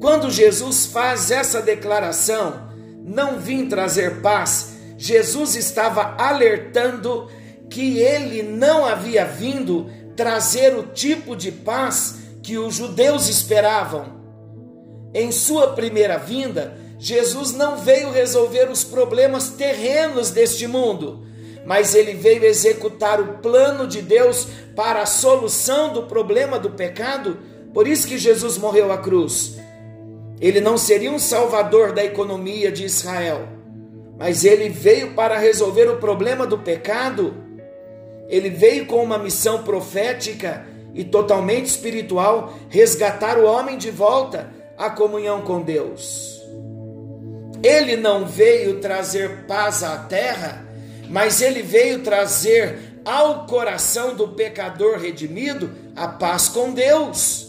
Quando 0.00 0.30
Jesus 0.30 0.86
faz 0.86 1.30
essa 1.30 1.60
declaração, 1.60 2.68
não 3.04 3.38
vim 3.38 3.68
trazer 3.68 4.20
paz, 4.20 4.76
Jesus 4.96 5.54
estava 5.54 6.16
alertando 6.18 7.28
que 7.70 7.98
ele 7.98 8.42
não 8.42 8.84
havia 8.84 9.24
vindo 9.24 9.90
trazer 10.16 10.76
o 10.76 10.84
tipo 10.84 11.36
de 11.36 11.52
paz 11.52 12.16
que 12.42 12.58
os 12.58 12.74
judeus 12.74 13.28
esperavam. 13.28 14.18
Em 15.14 15.30
sua 15.32 15.74
primeira 15.74 16.18
vinda, 16.18 16.76
Jesus 16.98 17.52
não 17.52 17.78
veio 17.78 18.10
resolver 18.10 18.68
os 18.70 18.82
problemas 18.82 19.50
terrenos 19.50 20.30
deste 20.30 20.66
mundo, 20.66 21.24
mas 21.68 21.94
ele 21.94 22.14
veio 22.14 22.44
executar 22.44 23.20
o 23.20 23.38
plano 23.38 23.86
de 23.86 24.02
Deus 24.02 24.48
para 24.74 25.02
a 25.02 25.06
solução 25.06 25.92
do 25.92 26.04
problema 26.04 26.58
do 26.58 26.70
pecado. 26.70 27.38
Por 27.72 27.86
isso 27.86 28.08
que 28.08 28.18
Jesus 28.18 28.56
morreu 28.58 28.90
à 28.90 28.98
cruz. 28.98 29.56
Ele 30.40 30.60
não 30.60 30.78
seria 30.78 31.12
um 31.12 31.18
salvador 31.18 31.92
da 31.92 32.04
economia 32.04 32.72
de 32.72 32.84
Israel, 32.84 33.46
mas 34.18 34.44
ele 34.44 34.68
veio 34.68 35.14
para 35.14 35.38
resolver 35.38 35.88
o 35.88 35.98
problema 35.98 36.46
do 36.46 36.58
pecado 36.58 37.46
ele 38.28 38.50
veio 38.50 38.84
com 38.84 39.02
uma 39.02 39.18
missão 39.18 39.62
profética 39.62 40.66
e 40.94 41.02
totalmente 41.02 41.66
espiritual 41.66 42.52
resgatar 42.68 43.38
o 43.38 43.46
homem 43.46 43.78
de 43.78 43.90
volta 43.90 44.52
à 44.76 44.90
comunhão 44.90 45.40
com 45.40 45.62
Deus. 45.62 46.38
Ele 47.62 47.96
não 47.96 48.26
veio 48.26 48.80
trazer 48.80 49.46
paz 49.46 49.82
à 49.82 49.96
terra, 49.96 50.67
mas 51.08 51.40
ele 51.40 51.62
veio 51.62 52.02
trazer 52.02 53.00
ao 53.04 53.46
coração 53.46 54.14
do 54.14 54.28
pecador 54.28 54.98
redimido 54.98 55.70
a 55.96 56.08
paz 56.08 56.48
com 56.48 56.72
Deus. 56.72 57.48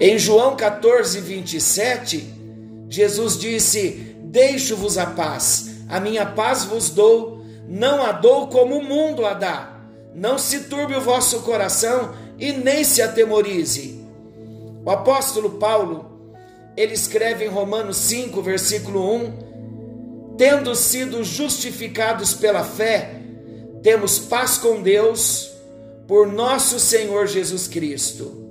Em 0.00 0.18
João 0.18 0.56
14, 0.56 1.20
27, 1.20 2.34
Jesus 2.88 3.38
disse: 3.38 4.16
Deixo-vos 4.22 4.98
a 4.98 5.06
paz, 5.06 5.70
a 5.88 6.00
minha 6.00 6.26
paz 6.26 6.64
vos 6.64 6.90
dou 6.90 7.34
não 7.68 8.02
a 8.02 8.12
dou 8.12 8.48
como 8.48 8.78
o 8.78 8.84
mundo 8.84 9.24
a 9.24 9.32
dá. 9.32 9.80
Não 10.14 10.38
se 10.38 10.64
turbe 10.64 10.94
o 10.94 11.00
vosso 11.00 11.40
coração 11.40 12.14
e 12.38 12.52
nem 12.52 12.84
se 12.84 13.00
atemorize. 13.02 14.04
O 14.84 14.90
apóstolo 14.90 15.52
Paulo, 15.52 16.30
ele 16.76 16.92
escreve 16.92 17.44
em 17.44 17.48
Romanos 17.48 17.96
5, 17.96 18.40
versículo 18.42 19.12
1: 19.14 19.32
Tendo 20.36 20.74
sido 20.74 21.22
justificados 21.22 22.34
pela 22.34 22.64
fé, 22.64 23.20
temos 23.82 24.18
paz 24.18 24.58
com 24.58 24.82
Deus 24.82 25.52
por 26.06 26.26
nosso 26.26 26.80
Senhor 26.80 27.26
Jesus 27.26 27.68
Cristo. 27.68 28.42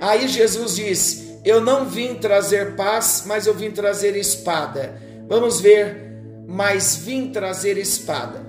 Aí 0.00 0.26
Jesus 0.26 0.76
diz: 0.76 1.24
Eu 1.44 1.60
não 1.60 1.88
vim 1.88 2.14
trazer 2.14 2.74
paz, 2.74 3.22
mas 3.26 3.46
eu 3.46 3.54
vim 3.54 3.70
trazer 3.70 4.16
espada. 4.16 5.00
Vamos 5.28 5.60
ver 5.60 6.12
mas 6.52 6.96
vim 6.96 7.30
trazer 7.30 7.78
espada. 7.78 8.44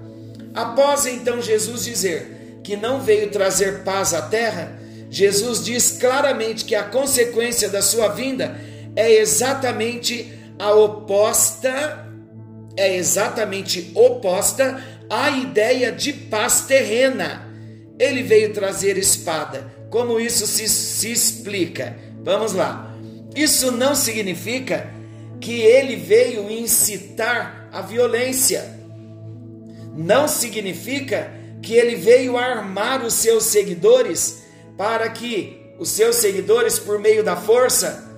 Após 0.53 1.05
então 1.05 1.41
Jesus 1.41 1.85
dizer 1.85 2.59
que 2.61 2.75
não 2.75 2.99
veio 2.99 3.31
trazer 3.31 3.83
paz 3.83 4.13
à 4.13 4.23
terra, 4.23 4.77
Jesus 5.09 5.63
diz 5.63 5.97
claramente 5.99 6.65
que 6.65 6.75
a 6.75 6.83
consequência 6.83 7.69
da 7.69 7.81
sua 7.81 8.09
vinda 8.09 8.59
é 8.93 9.09
exatamente 9.13 10.33
a 10.59 10.73
oposta, 10.73 12.05
é 12.75 12.95
exatamente 12.95 13.91
oposta 13.93 14.83
à 15.09 15.29
ideia 15.29 15.91
de 15.91 16.13
paz 16.13 16.62
terrena. 16.62 17.47
Ele 17.99 18.23
veio 18.23 18.53
trazer 18.53 18.97
espada. 18.97 19.71
Como 19.89 20.19
isso 20.19 20.47
se, 20.47 20.67
se 20.67 21.12
explica? 21.12 21.95
Vamos 22.23 22.53
lá. 22.53 22.95
Isso 23.36 23.71
não 23.71 23.95
significa 23.95 24.89
que 25.39 25.62
ele 25.62 25.95
veio 25.95 26.49
incitar 26.49 27.69
a 27.71 27.81
violência. 27.81 28.63
Não 29.95 30.27
significa 30.27 31.31
que 31.62 31.75
ele 31.75 31.95
veio 31.95 32.38
armar 32.38 33.05
os 33.05 33.13
seus 33.13 33.45
seguidores 33.45 34.43
para 34.77 35.07
que 35.09 35.62
os 35.79 35.89
seus 35.89 36.17
seguidores, 36.17 36.79
por 36.79 36.99
meio 36.99 37.23
da 37.23 37.36
força, 37.36 38.09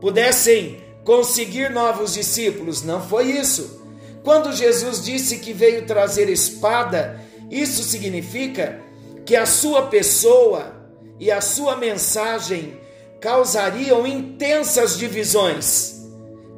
pudessem 0.00 0.80
conseguir 1.04 1.70
novos 1.70 2.14
discípulos. 2.14 2.82
Não 2.82 3.06
foi 3.06 3.32
isso. 3.32 3.83
Quando 4.24 4.54
Jesus 4.54 5.04
disse 5.04 5.38
que 5.38 5.52
veio 5.52 5.86
trazer 5.86 6.30
espada, 6.30 7.20
isso 7.50 7.82
significa 7.82 8.80
que 9.26 9.36
a 9.36 9.44
sua 9.44 9.86
pessoa 9.88 10.74
e 11.20 11.30
a 11.30 11.42
sua 11.42 11.76
mensagem 11.76 12.80
causariam 13.20 14.06
intensas 14.06 14.96
divisões, 14.96 16.02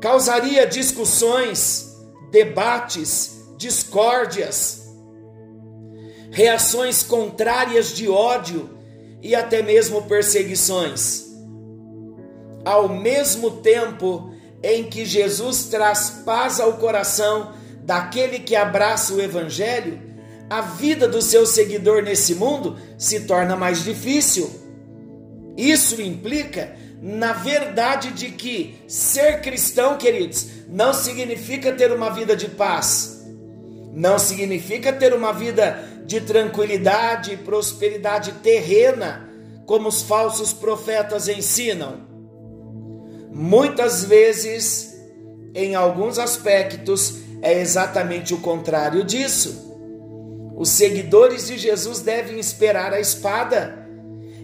causaria 0.00 0.64
discussões, 0.64 1.96
debates, 2.30 3.36
discórdias, 3.56 4.86
reações 6.30 7.02
contrárias 7.02 7.92
de 7.92 8.08
ódio 8.08 8.70
e 9.20 9.34
até 9.34 9.60
mesmo 9.60 10.02
perseguições. 10.02 11.26
Ao 12.64 12.88
mesmo 12.88 13.50
tempo 13.62 14.35
em 14.74 14.84
que 14.84 15.04
Jesus 15.04 15.66
traz 15.66 16.22
paz 16.24 16.58
ao 16.58 16.74
coração 16.74 17.52
daquele 17.82 18.40
que 18.40 18.56
abraça 18.56 19.14
o 19.14 19.20
Evangelho, 19.20 20.00
a 20.50 20.60
vida 20.60 21.06
do 21.06 21.22
seu 21.22 21.46
seguidor 21.46 22.02
nesse 22.02 22.34
mundo 22.34 22.76
se 22.98 23.20
torna 23.20 23.54
mais 23.54 23.84
difícil. 23.84 24.50
Isso 25.56 26.02
implica 26.02 26.76
na 27.00 27.32
verdade 27.32 28.10
de 28.10 28.30
que 28.30 28.76
ser 28.88 29.40
cristão, 29.40 29.96
queridos, 29.96 30.48
não 30.68 30.92
significa 30.92 31.72
ter 31.72 31.92
uma 31.92 32.10
vida 32.10 32.34
de 32.34 32.48
paz, 32.48 33.24
não 33.92 34.18
significa 34.18 34.92
ter 34.92 35.14
uma 35.14 35.32
vida 35.32 35.78
de 36.04 36.20
tranquilidade 36.20 37.32
e 37.32 37.36
prosperidade 37.36 38.32
terrena, 38.42 39.28
como 39.64 39.88
os 39.88 40.02
falsos 40.02 40.52
profetas 40.52 41.28
ensinam. 41.28 42.05
Muitas 43.38 44.02
vezes, 44.02 44.96
em 45.54 45.74
alguns 45.74 46.18
aspectos, 46.18 47.18
é 47.42 47.60
exatamente 47.60 48.32
o 48.32 48.38
contrário 48.38 49.04
disso. 49.04 49.76
Os 50.56 50.70
seguidores 50.70 51.46
de 51.46 51.58
Jesus 51.58 52.00
devem 52.00 52.38
esperar 52.38 52.94
a 52.94 52.98
espada. 52.98 53.86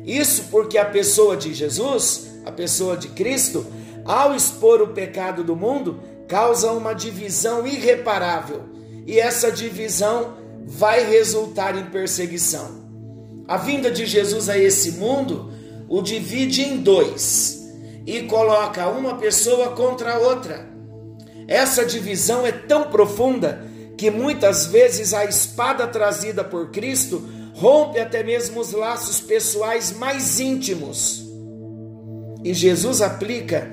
Isso 0.04 0.44
porque 0.50 0.76
a 0.76 0.84
pessoa 0.84 1.38
de 1.38 1.54
Jesus, 1.54 2.32
a 2.44 2.52
pessoa 2.52 2.94
de 2.94 3.08
Cristo, 3.08 3.64
ao 4.04 4.34
expor 4.34 4.82
o 4.82 4.88
pecado 4.88 5.42
do 5.42 5.56
mundo, 5.56 5.98
causa 6.28 6.70
uma 6.72 6.92
divisão 6.92 7.66
irreparável. 7.66 8.64
E 9.06 9.18
essa 9.18 9.50
divisão 9.50 10.34
vai 10.66 11.08
resultar 11.08 11.78
em 11.78 11.86
perseguição. 11.86 12.82
A 13.48 13.56
vinda 13.56 13.90
de 13.90 14.04
Jesus 14.04 14.50
a 14.50 14.58
esse 14.58 14.92
mundo 14.92 15.50
o 15.88 16.02
divide 16.02 16.60
em 16.60 16.76
dois 16.76 17.61
e 18.06 18.22
coloca 18.22 18.88
uma 18.88 19.16
pessoa 19.16 19.70
contra 19.70 20.14
a 20.14 20.18
outra. 20.18 20.68
Essa 21.46 21.84
divisão 21.84 22.46
é 22.46 22.52
tão 22.52 22.90
profunda 22.90 23.66
que 23.96 24.10
muitas 24.10 24.66
vezes 24.66 25.14
a 25.14 25.24
espada 25.24 25.86
trazida 25.86 26.42
por 26.42 26.70
Cristo 26.70 27.22
rompe 27.54 28.00
até 28.00 28.22
mesmo 28.22 28.60
os 28.60 28.72
laços 28.72 29.20
pessoais 29.20 29.92
mais 29.92 30.40
íntimos. 30.40 31.24
E 32.42 32.52
Jesus 32.52 33.00
aplica 33.00 33.70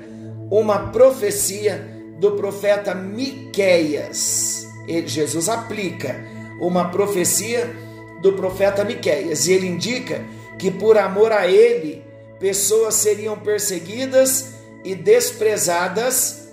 uma 0.50 0.90
profecia 0.90 1.84
do 2.20 2.32
profeta 2.32 2.94
Miqueias. 2.94 4.66
Jesus 5.06 5.48
aplica 5.48 6.24
uma 6.60 6.90
profecia 6.90 7.74
do 8.20 8.34
profeta 8.34 8.84
Miqueias 8.84 9.46
e 9.46 9.52
ele 9.52 9.66
indica 9.66 10.22
que 10.58 10.70
por 10.70 10.98
amor 10.98 11.32
a 11.32 11.48
ele 11.48 12.04
pessoas 12.40 12.94
seriam 12.94 13.38
perseguidas 13.38 14.54
e 14.84 14.94
desprezadas 14.94 16.48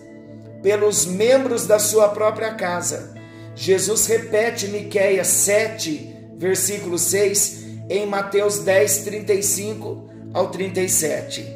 pelos 0.62 1.06
membros 1.06 1.66
da 1.66 1.80
sua 1.80 2.10
própria 2.10 2.54
casa. 2.54 3.16
Jesus 3.56 4.06
repete 4.06 4.68
Miqueias 4.68 5.28
7, 5.28 6.16
versículo 6.36 7.00
6 7.00 7.66
em 7.90 8.06
Mateus 8.06 8.60
10, 8.60 8.98
35 9.00 10.10
ao 10.34 10.50
37. 10.50 11.48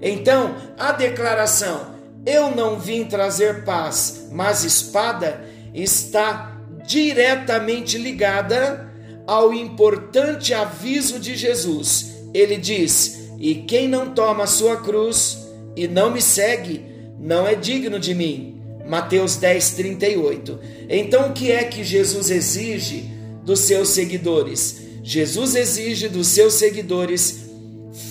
Então, 0.00 0.56
a 0.78 0.92
declaração 0.92 1.92
eu 2.24 2.54
não 2.54 2.78
vim 2.78 3.04
trazer 3.04 3.64
paz, 3.64 4.28
mas 4.30 4.64
espada 4.64 5.44
está 5.74 6.56
diretamente 6.86 7.98
ligada 7.98 8.88
ao 9.26 9.52
importante 9.52 10.54
aviso 10.54 11.18
de 11.18 11.36
Jesus. 11.36 12.12
Ele 12.32 12.56
diz: 12.56 13.21
E 13.42 13.56
quem 13.56 13.88
não 13.88 14.14
toma 14.14 14.44
a 14.44 14.46
sua 14.46 14.76
cruz 14.76 15.48
e 15.74 15.88
não 15.88 16.12
me 16.12 16.22
segue, 16.22 16.80
não 17.18 17.44
é 17.44 17.56
digno 17.56 17.98
de 17.98 18.14
mim. 18.14 18.62
Mateus 18.86 19.34
10, 19.34 19.70
38. 19.72 20.60
Então, 20.88 21.28
o 21.28 21.32
que 21.32 21.50
é 21.50 21.64
que 21.64 21.82
Jesus 21.82 22.30
exige 22.30 23.10
dos 23.44 23.58
seus 23.58 23.88
seguidores? 23.88 24.82
Jesus 25.02 25.56
exige 25.56 26.08
dos 26.08 26.28
seus 26.28 26.54
seguidores 26.54 27.46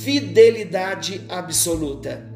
fidelidade 0.03 1.21
absoluta. 1.29 2.29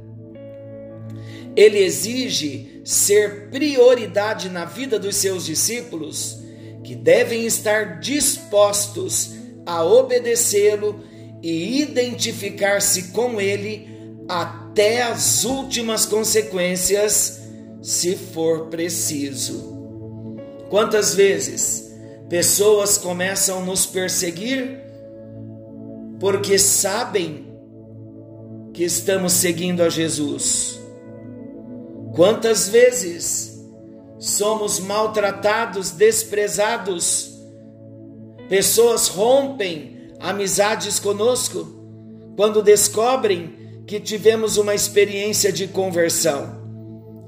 Ele 1.53 1.79
exige 1.79 2.81
ser 2.85 3.49
prioridade 3.49 4.47
na 4.47 4.63
vida 4.63 4.97
dos 4.97 5.17
seus 5.17 5.45
discípulos, 5.45 6.39
que 6.81 6.95
devem 6.95 7.45
estar 7.45 7.99
dispostos 7.99 9.31
a 9.65 9.83
obedecê-lo 9.83 11.03
e 11.47 11.83
identificar-se 11.83 13.09
com 13.09 13.39
ele 13.39 13.87
até 14.27 15.03
as 15.03 15.45
últimas 15.45 16.03
consequências, 16.03 17.39
se 17.83 18.15
for 18.15 18.65
preciso. 18.69 19.75
Quantas 20.71 21.13
vezes 21.13 21.93
pessoas 22.27 22.97
começam 22.97 23.59
a 23.59 23.63
nos 23.63 23.85
perseguir 23.85 24.81
porque 26.19 26.57
sabem 26.57 27.45
que 28.73 28.83
estamos 28.83 29.33
seguindo 29.33 29.83
a 29.83 29.89
Jesus? 29.89 30.79
Quantas 32.15 32.69
vezes 32.69 33.63
somos 34.17 34.79
maltratados, 34.79 35.91
desprezados, 35.91 37.39
pessoas 38.49 39.09
rompem 39.09 39.94
amizades 40.19 40.99
conosco 40.99 41.65
quando 42.35 42.61
descobrem 42.61 43.55
que 43.85 43.99
tivemos 43.99 44.57
uma 44.57 44.73
experiência 44.73 45.51
de 45.51 45.67
conversão. 45.67 46.63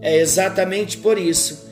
É 0.02 0.17
exatamente 0.17 0.97
por 0.97 1.15
isso, 1.17 1.67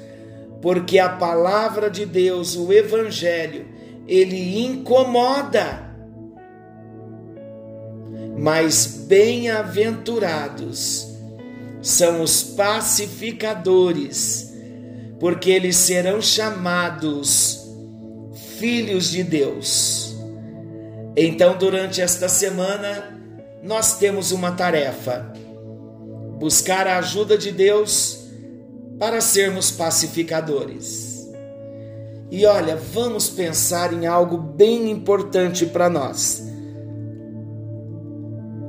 porque 0.61 0.99
a 0.99 1.09
palavra 1.09 1.89
de 1.89 2.05
Deus, 2.05 2.55
o 2.55 2.71
Evangelho, 2.71 3.65
ele 4.07 4.63
incomoda. 4.65 5.83
Mas 8.37 9.05
bem-aventurados 9.07 11.07
são 11.81 12.21
os 12.21 12.43
pacificadores, 12.43 14.53
porque 15.19 15.49
eles 15.51 15.77
serão 15.77 16.21
chamados 16.21 17.65
filhos 18.57 19.11
de 19.11 19.23
Deus. 19.23 20.04
Então, 21.17 21.57
durante 21.57 22.01
esta 22.01 22.27
semana, 22.27 23.17
nós 23.63 23.97
temos 23.97 24.31
uma 24.31 24.51
tarefa: 24.51 25.33
buscar 26.37 26.87
a 26.87 26.97
ajuda 26.97 27.37
de 27.37 27.51
Deus 27.51 28.25
para 28.99 29.21
sermos 29.21 29.71
pacificadores. 29.71 31.15
E 32.29 32.45
olha, 32.45 32.75
vamos 32.75 33.29
pensar 33.29 33.93
em 33.93 34.05
algo 34.05 34.37
bem 34.37 34.89
importante 34.91 35.65
para 35.65 35.89
nós. 35.89 36.43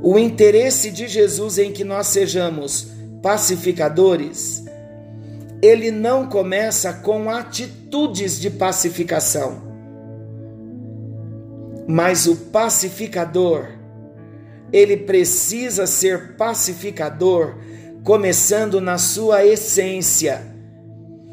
O 0.03 0.19
interesse 0.19 0.91
de 0.91 1.09
Jesus 1.09 1.59
em 1.59 1.73
que 1.73 1.83
nós 1.83 2.07
sejamos 2.09 2.89
pacificadores, 3.23 4.65
ele 5.61 5.91
não 5.91 6.29
começa 6.29 6.93
com 6.93 7.29
atitudes 7.29 8.39
de 8.39 8.51
pacificação. 8.51 9.66
Mas 11.87 12.27
o 12.27 12.37
pacificador, 12.37 13.69
ele 14.73 14.97
precisa 14.97 15.87
ser 15.87 16.37
pacificador 16.37 17.57
começando 18.03 18.81
na 18.81 18.99
sua 18.99 19.45
essência, 19.45 20.43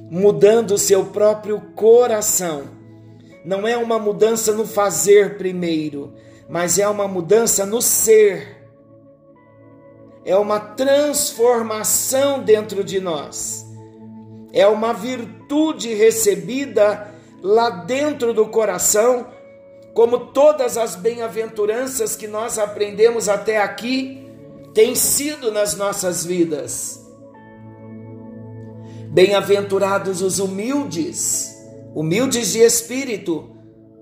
mudando 0.10 0.72
o 0.72 0.78
seu 0.78 1.06
próprio 1.06 1.60
coração. 1.76 2.64
Não 3.46 3.68
é 3.68 3.76
uma 3.76 4.00
mudança 4.00 4.54
no 4.54 4.66
fazer 4.66 5.38
primeiro, 5.38 6.14
mas 6.48 6.78
é 6.78 6.88
uma 6.88 7.08
mudança 7.08 7.66
no 7.66 7.82
ser 7.82 8.64
é 10.26 10.38
uma 10.38 10.60
transformação 10.60 12.42
dentro 12.42 12.84
de 12.84 13.00
nós, 13.00 13.66
é 14.54 14.66
uma 14.68 14.94
virtude 14.94 15.94
recebida 15.94 17.12
lá 17.42 17.70
dentro 17.70 18.34
do 18.34 18.48
coração, 18.48 19.28
como 19.94 20.28
todas 20.28 20.78
as 20.78 20.96
bem-aventuranças 20.96 22.16
que 22.16 22.28
nós 22.28 22.58
aprendemos 22.58 23.30
até 23.30 23.62
aqui 23.62 24.28
têm 24.74 24.96
sido 24.96 25.52
nas 25.52 25.76
nossas 25.76 26.26
vidas. 26.26 27.00
Bem-aventurados 29.10 30.22
os 30.24 30.40
humildes, 30.40 31.56
humildes 31.94 32.54
de 32.54 32.60
espírito, 32.60 33.52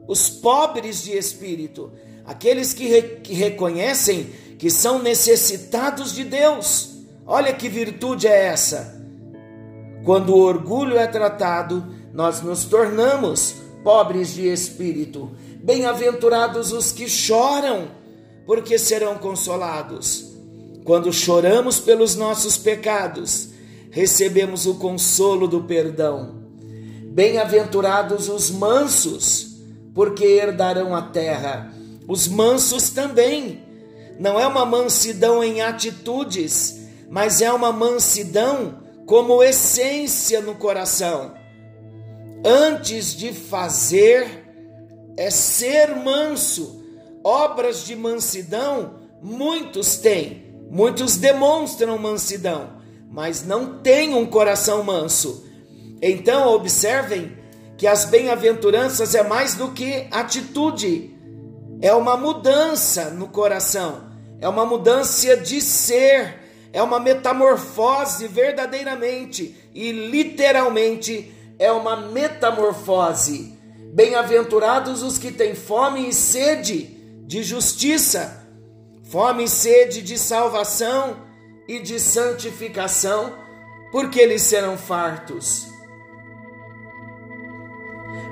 os 0.08 0.30
pobres 0.30 1.04
de 1.04 1.18
espírito, 1.18 1.92
aqueles 2.26 2.74
que, 2.74 2.88
re 2.88 3.02
que 3.22 3.34
reconhecem 3.34 4.30
que 4.58 4.70
são 4.70 5.02
necessitados 5.02 6.16
de 6.16 6.24
Deus. 6.24 7.00
Olha 7.26 7.54
que 7.54 7.68
virtude 7.68 8.28
é 8.28 8.46
essa. 8.46 9.02
Quando 10.06 10.34
o 10.34 10.40
orgulho 10.40 10.98
é 10.98 11.06
tratado, 11.06 11.86
nós 12.14 12.42
nos 12.42 12.64
tornamos 12.66 13.56
pobres 13.84 14.34
de 14.34 14.48
espírito. 14.48 15.32
Bem-aventurados 15.64 16.72
os 16.72 16.92
que 16.92 17.08
choram, 17.08 17.90
porque 18.46 18.80
serão 18.80 19.18
consolados. 19.18 20.32
Quando 20.84 21.14
choramos 21.14 21.80
pelos 21.80 22.16
nossos 22.16 22.58
pecados, 22.58 23.50
recebemos 23.92 24.66
o 24.66 24.76
consolo 24.76 25.48
do 25.48 25.64
perdão. 25.64 26.42
Bem-aventurados 27.14 28.30
os 28.30 28.50
mansos, 28.50 29.58
porque 29.94 30.26
herdarão 30.26 30.96
a 30.96 31.04
terra. 31.04 31.72
Os 32.08 32.28
mansos 32.28 32.90
também 32.90 33.62
não 34.20 34.40
é 34.40 34.48
uma 34.48 34.66
mansidão 34.66 35.44
em 35.44 35.62
atitudes, 35.62 36.80
mas 37.10 37.42
é 37.42 37.52
uma 37.52 37.72
mansidão 37.72 38.80
como 39.06 39.44
essência 39.44 40.42
no 40.42 40.56
coração. 40.56 41.34
Antes 42.44 43.14
de 43.16 43.34
fazer, 43.34 44.41
é 45.18 45.30
ser 45.30 45.96
manso. 45.96 46.82
Obras 47.24 47.86
de 47.86 47.96
mansidão 47.96 48.96
muitos 49.22 49.98
têm, 49.98 50.52
Muitos 50.72 51.18
demonstram 51.18 51.98
mansidão, 51.98 52.78
mas 53.12 53.46
não 53.46 53.80
têm 53.80 54.16
um 54.16 54.26
coração 54.26 54.82
manso. 54.86 55.46
Então, 56.02 56.48
observem 56.48 57.38
que 57.78 57.86
as 57.86 58.06
bem-aventuranças 58.06 59.14
é 59.14 59.22
mais 59.22 59.54
do 59.54 59.72
que 59.72 60.08
atitude, 60.10 61.14
é 61.82 61.94
uma 61.94 62.16
mudança 62.16 63.10
no 63.10 63.28
coração, 63.28 64.12
é 64.40 64.48
uma 64.48 64.66
mudança 64.66 65.36
de 65.36 65.60
ser, 65.60 66.40
é 66.72 66.82
uma 66.82 67.02
metamorfose 67.02 68.26
verdadeiramente 68.30 69.54
e 69.76 69.92
literalmente 69.92 71.36
é 71.60 71.70
uma 71.70 71.98
metamorfose. 71.98 73.60
Bem-aventurados 73.94 75.04
os 75.04 75.18
que 75.18 75.34
têm 75.34 75.54
fome 75.54 76.08
e 76.08 76.14
sede 76.14 76.84
de 77.28 77.44
justiça, 77.44 78.48
fome 79.04 79.44
e 79.44 79.50
sede 79.50 80.02
de 80.02 80.18
salvação 80.18 81.18
e 81.68 81.78
de 81.80 82.00
santificação, 82.00 83.36
porque 83.92 84.18
eles 84.22 84.44
serão 84.44 84.78
fartos. 84.78 85.68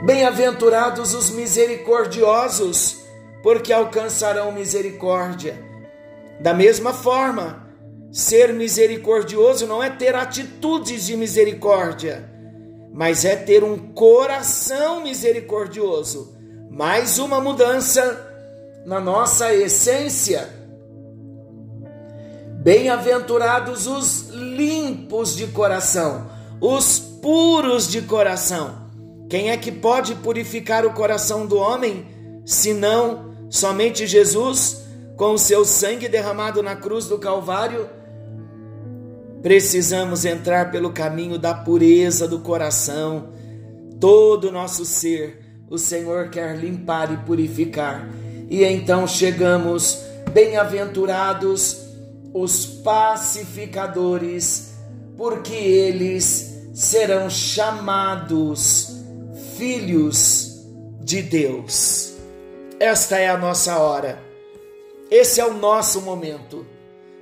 Bem-aventurados 0.06 1.13
os 1.13 1.30
misericordiosos, 1.30 3.04
porque 3.43 3.74
alcançarão 3.74 4.54
misericórdia. 4.54 5.62
Da 6.39 6.54
mesma 6.54 6.93
forma, 6.93 7.69
ser 8.13 8.54
misericordioso 8.54 9.67
não 9.67 9.84
é 9.84 9.89
ter 9.89 10.15
atitudes 10.15 11.06
de 11.06 11.17
misericórdia, 11.17 12.32
mas 12.99 13.23
é 13.23 13.33
ter 13.33 13.63
um 13.63 13.77
coração 13.77 15.01
misericordioso. 15.01 16.35
Mais 16.69 17.17
uma 17.17 17.39
mudança 17.39 18.83
na 18.85 18.99
nossa 18.99 19.53
essência. 19.53 20.49
Bem-aventurados 22.62 23.88
os 23.88 24.27
limpos 24.31 25.33
de 25.33 25.47
coração, 25.47 26.29
os 26.59 26.99
puros 26.99 27.88
de 27.88 28.01
coração. 28.01 28.89
Quem 29.29 29.49
é 29.49 29.55
que 29.55 29.71
pode 29.71 30.15
purificar 30.15 30.85
o 30.85 30.91
coração 30.91 31.45
do 31.45 31.55
homem, 31.55 32.05
senão 32.45 33.33
somente 33.49 34.05
Jesus, 34.05 34.83
com 35.15 35.35
o 35.35 35.39
seu 35.39 35.63
sangue 35.63 36.09
derramado 36.09 36.62
na 36.62 36.75
cruz 36.75 37.05
do 37.05 37.17
Calvário? 37.17 37.89
Precisamos 39.41 40.25
entrar 40.25 40.69
pelo 40.71 40.91
caminho 40.91 41.38
da 41.38 41.54
pureza 41.54 42.28
do 42.28 42.39
coração. 42.39 43.30
Todo 43.99 44.49
o 44.49 44.52
nosso 44.52 44.84
ser, 44.86 45.63
o 45.69 45.78
Senhor 45.78 46.30
quer 46.30 46.58
limpar 46.58 47.13
e 47.13 47.17
purificar. 47.17 48.10
E 48.49 48.65
então 48.65 49.08
chegamos, 49.08 49.99
bem-aventurados 50.34 51.78
os 52.34 52.65
pacificadores, 52.65 54.73
porque 55.15 55.54
eles 55.54 56.58
serão 56.73 57.30
chamados 57.30 58.97
filhos 59.58 60.65
de 61.02 61.21
Deus. 61.21 62.15
Esta 62.80 63.19
é 63.19 63.30
a 63.30 63.38
nossa 63.38 63.78
hora. 63.78 64.19
Esse 65.10 65.41
é 65.41 65.45
o 65.45 65.54
nosso 65.54 66.02
momento 66.02 66.65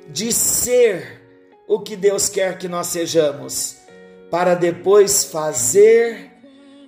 de 0.09 0.31
ser 0.31 1.26
o 1.67 1.79
que 1.79 1.97
Deus 1.97 2.29
quer 2.29 2.57
que 2.57 2.69
nós 2.69 2.87
sejamos, 2.87 3.75
para 4.31 4.55
depois 4.55 5.25
fazer 5.25 6.31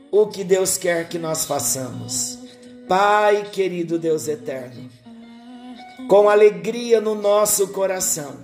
o 0.09 0.25
que 0.27 0.43
Deus 0.43 0.77
quer 0.77 1.09
que 1.09 1.19
nós 1.19 1.43
façamos. 1.43 2.39
Pai 2.87 3.49
querido 3.51 3.99
Deus 3.99 4.27
eterno, 4.27 4.89
com 6.07 6.29
alegria 6.29 7.01
no 7.01 7.13
nosso 7.13 7.67
coração, 7.67 8.37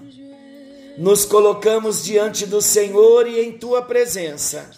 nos 0.98 1.24
colocamos 1.26 2.04
diante 2.04 2.45
do 2.45 2.62
Senhor 2.62 3.28
e 3.28 3.39
em 3.39 3.54
tua 3.54 3.82
presença. 3.82 4.69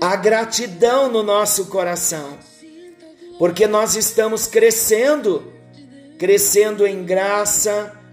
A 0.00 0.16
gratidão 0.16 1.10
no 1.10 1.22
nosso 1.22 1.66
coração, 1.66 2.38
porque 3.38 3.66
nós 3.66 3.94
estamos 3.94 4.46
crescendo, 4.46 5.52
crescendo 6.18 6.86
em 6.86 7.04
graça, 7.04 8.03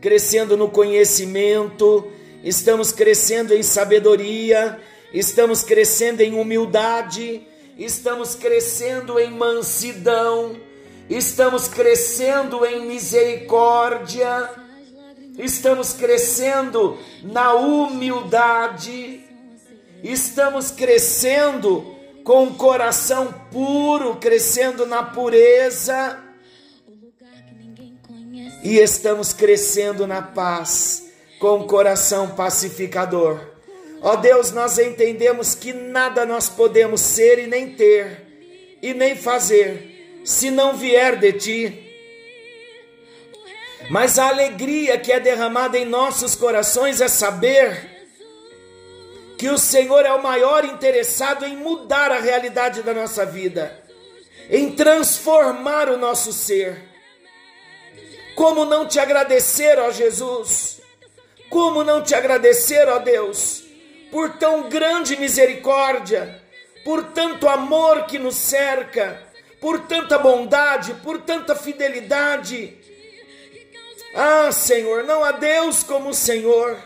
crescendo 0.00 0.56
no 0.56 0.70
conhecimento, 0.70 2.10
estamos 2.42 2.92
crescendo 2.92 3.54
em 3.54 3.62
sabedoria, 3.62 4.78
estamos 5.12 5.62
crescendo 5.62 6.20
em 6.20 6.34
humildade 6.34 7.46
estamos 7.80 8.34
crescendo 8.34 9.18
em 9.18 9.30
mansidão, 9.30 10.54
estamos 11.08 11.66
crescendo 11.66 12.66
em 12.66 12.86
misericórdia, 12.86 14.50
estamos 15.38 15.94
crescendo 15.94 16.98
na 17.22 17.54
humildade, 17.54 19.24
estamos 20.04 20.70
crescendo 20.70 21.96
com 22.22 22.44
o 22.44 22.54
coração 22.54 23.32
puro, 23.50 24.16
crescendo 24.16 24.84
na 24.84 25.02
pureza 25.02 26.18
e 28.62 28.78
estamos 28.78 29.32
crescendo 29.32 30.06
na 30.06 30.20
paz, 30.20 31.10
com 31.38 31.60
o 31.60 31.66
coração 31.66 32.30
pacificador. 32.30 33.40
Ó 34.02 34.16
Deus, 34.16 34.50
nós 34.50 34.78
entendemos 34.78 35.54
que 35.54 35.72
nada 35.72 36.24
nós 36.24 36.48
podemos 36.48 37.00
ser 37.00 37.38
e 37.38 37.46
nem 37.46 37.74
ter, 37.74 38.78
e 38.82 38.94
nem 38.94 39.14
fazer, 39.14 40.20
se 40.24 40.50
não 40.50 40.76
vier 40.76 41.16
de 41.16 41.32
Ti. 41.32 41.86
Mas 43.90 44.18
a 44.18 44.28
alegria 44.28 44.98
que 44.98 45.10
é 45.10 45.18
derramada 45.18 45.78
em 45.78 45.84
nossos 45.84 46.34
corações 46.34 47.00
é 47.00 47.08
saber 47.08 47.90
que 49.36 49.48
o 49.48 49.58
Senhor 49.58 50.04
é 50.04 50.12
o 50.12 50.22
maior 50.22 50.64
interessado 50.64 51.46
em 51.46 51.56
mudar 51.56 52.12
a 52.12 52.20
realidade 52.20 52.82
da 52.82 52.92
nossa 52.92 53.24
vida, 53.24 53.82
em 54.50 54.72
transformar 54.72 55.88
o 55.88 55.96
nosso 55.96 56.32
ser. 56.32 56.89
Como 58.40 58.64
não 58.64 58.86
te 58.86 58.98
agradecer, 58.98 59.78
ó 59.78 59.90
Jesus? 59.90 60.80
Como 61.50 61.84
não 61.84 62.02
te 62.02 62.14
agradecer, 62.14 62.88
ó 62.88 62.98
Deus? 62.98 63.60
por 64.10 64.36
tão 64.36 64.68
grande 64.68 65.16
misericórdia, 65.16 66.42
por 66.84 67.12
tanto 67.12 67.48
amor 67.48 68.06
que 68.06 68.18
nos 68.18 68.34
cerca, 68.34 69.22
por 69.60 69.86
tanta 69.86 70.18
bondade, 70.18 70.94
por 70.94 71.22
tanta 71.22 71.54
fidelidade. 71.54 72.76
Ah, 74.14 74.50
Senhor, 74.50 75.04
não 75.04 75.22
há 75.22 75.32
Deus 75.32 75.82
como 75.82 76.10
o 76.10 76.14
Senhor. 76.14 76.76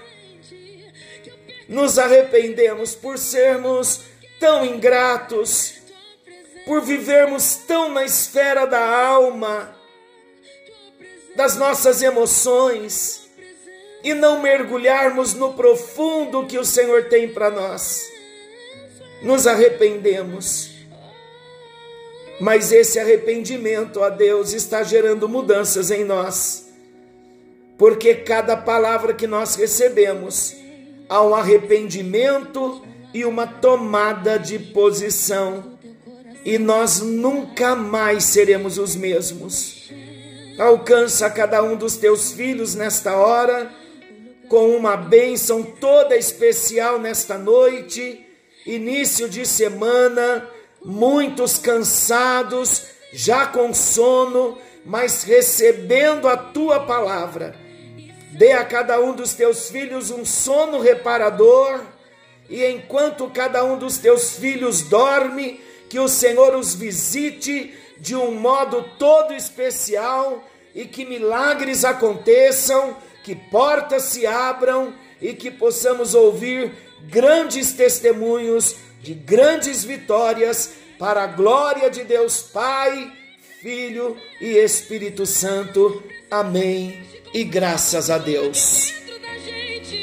Nos 1.68 1.98
arrependemos 1.98 2.94
por 2.94 3.16
sermos 3.16 4.02
tão 4.38 4.64
ingratos, 4.66 5.76
por 6.66 6.82
vivermos 6.82 7.56
tão 7.56 7.90
na 7.90 8.04
esfera 8.04 8.66
da 8.66 8.84
alma, 8.84 9.73
das 11.37 11.57
nossas 11.57 12.03
emoções 12.03 13.29
e 14.03 14.12
não 14.12 14.40
mergulharmos 14.40 15.35
no 15.35 15.55
profundo 15.55 16.47
que 16.47 16.59
o 16.59 16.64
Senhor 16.64 17.05
tem 17.05 17.29
para 17.29 17.51
nós. 17.51 18.07
Nos 19.23 19.47
arrependemos. 19.47 20.70
Mas 22.38 22.73
esse 22.73 22.99
arrependimento, 22.99 24.01
ó 24.01 24.11
Deus, 24.11 24.53
está 24.53 24.83
gerando 24.83 25.29
mudanças 25.29 25.90
em 25.90 26.05
nós. 26.05 26.68
Porque 27.79 28.14
cada 28.14 28.57
palavra 28.57 29.14
que 29.14 29.27
nós 29.27 29.55
recebemos, 29.55 30.55
há 31.09 31.23
um 31.23 31.35
arrependimento 31.35 32.83
e 33.12 33.25
uma 33.25 33.47
tomada 33.47 34.38
de 34.38 34.59
posição. 34.59 35.79
E 36.44 36.59
nós 36.59 37.01
nunca 37.01 37.75
mais 37.75 38.25
seremos 38.25 38.77
os 38.77 38.94
mesmos. 38.94 39.90
Alcança 40.58 41.28
cada 41.30 41.62
um 41.62 41.76
dos 41.76 41.96
teus 41.96 42.32
filhos 42.32 42.76
nesta 42.76 43.16
hora 43.16 43.72
com 44.48 44.76
uma 44.76 44.96
bênção 44.96 45.62
toda 45.62 46.16
especial 46.16 46.98
nesta 46.98 47.36
noite, 47.36 48.24
início 48.64 49.28
de 49.28 49.44
semana, 49.44 50.48
muitos 50.84 51.58
cansados, 51.58 52.84
já 53.12 53.46
com 53.46 53.74
sono, 53.74 54.56
mas 54.84 55.24
recebendo 55.24 56.28
a 56.28 56.36
tua 56.36 56.80
palavra. 56.80 57.56
Dê 58.32 58.52
a 58.52 58.64
cada 58.64 59.00
um 59.00 59.12
dos 59.12 59.34
teus 59.34 59.70
filhos 59.70 60.10
um 60.10 60.24
sono 60.24 60.80
reparador, 60.80 61.80
e 62.48 62.64
enquanto 62.66 63.28
cada 63.30 63.64
um 63.64 63.76
dos 63.76 63.98
teus 63.98 64.36
filhos 64.36 64.82
dorme, 64.82 65.60
que 65.88 65.98
o 65.98 66.08
Senhor 66.08 66.54
os 66.54 66.74
visite 66.74 67.74
de 67.98 68.14
um 68.14 68.35
modo 68.35 68.85
todo 68.98 69.33
especial 69.35 70.42
e 70.74 70.85
que 70.85 71.04
milagres 71.04 71.85
aconteçam 71.85 72.96
que 73.22 73.35
portas 73.35 74.04
se 74.04 74.26
abram 74.26 74.92
e 75.20 75.33
que 75.33 75.50
possamos 75.50 76.14
ouvir 76.14 76.72
grandes 77.02 77.72
testemunhos 77.72 78.76
de 79.00 79.14
grandes 79.14 79.85
vitórias 79.85 80.74
para 80.98 81.24
a 81.24 81.26
glória 81.26 81.90
de 81.90 82.04
Deus 82.04 82.42
Pai, 82.42 83.12
Filho 83.61 84.16
e 84.40 84.59
Espírito 84.59 85.24
Santo. 85.24 86.02
Amém 86.30 87.02
e 87.33 87.44
graças 87.44 88.11
a 88.11 88.18
Deus. 88.18 88.92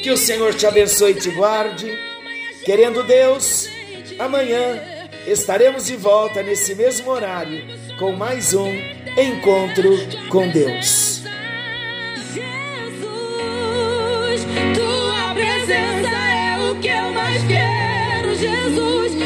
Que 0.03 0.11
o 0.11 0.17
Senhor 0.17 0.53
te 0.55 0.65
abençoe 0.65 1.11
e 1.11 1.19
te 1.19 1.29
guarde. 1.29 1.97
Querendo 2.65 3.03
Deus, 3.03 3.67
amanhã 4.17 5.09
estaremos 5.27 5.85
de 5.85 5.95
volta 5.95 6.41
nesse 6.41 6.73
mesmo 6.75 7.11
horário 7.11 7.63
com 8.01 8.11
mais 8.13 8.51
um 8.55 8.67
encontro 9.15 9.91
com 10.29 10.49
Deus. 10.49 11.21
Jesus, 12.33 12.47
tua 14.75 15.35
presença 15.35 16.09
é 16.09 16.71
o 16.71 16.75
que 16.79 16.87
eu 16.87 17.11
mais 17.11 17.43
quero, 17.43 18.33
Jesus. 18.35 19.20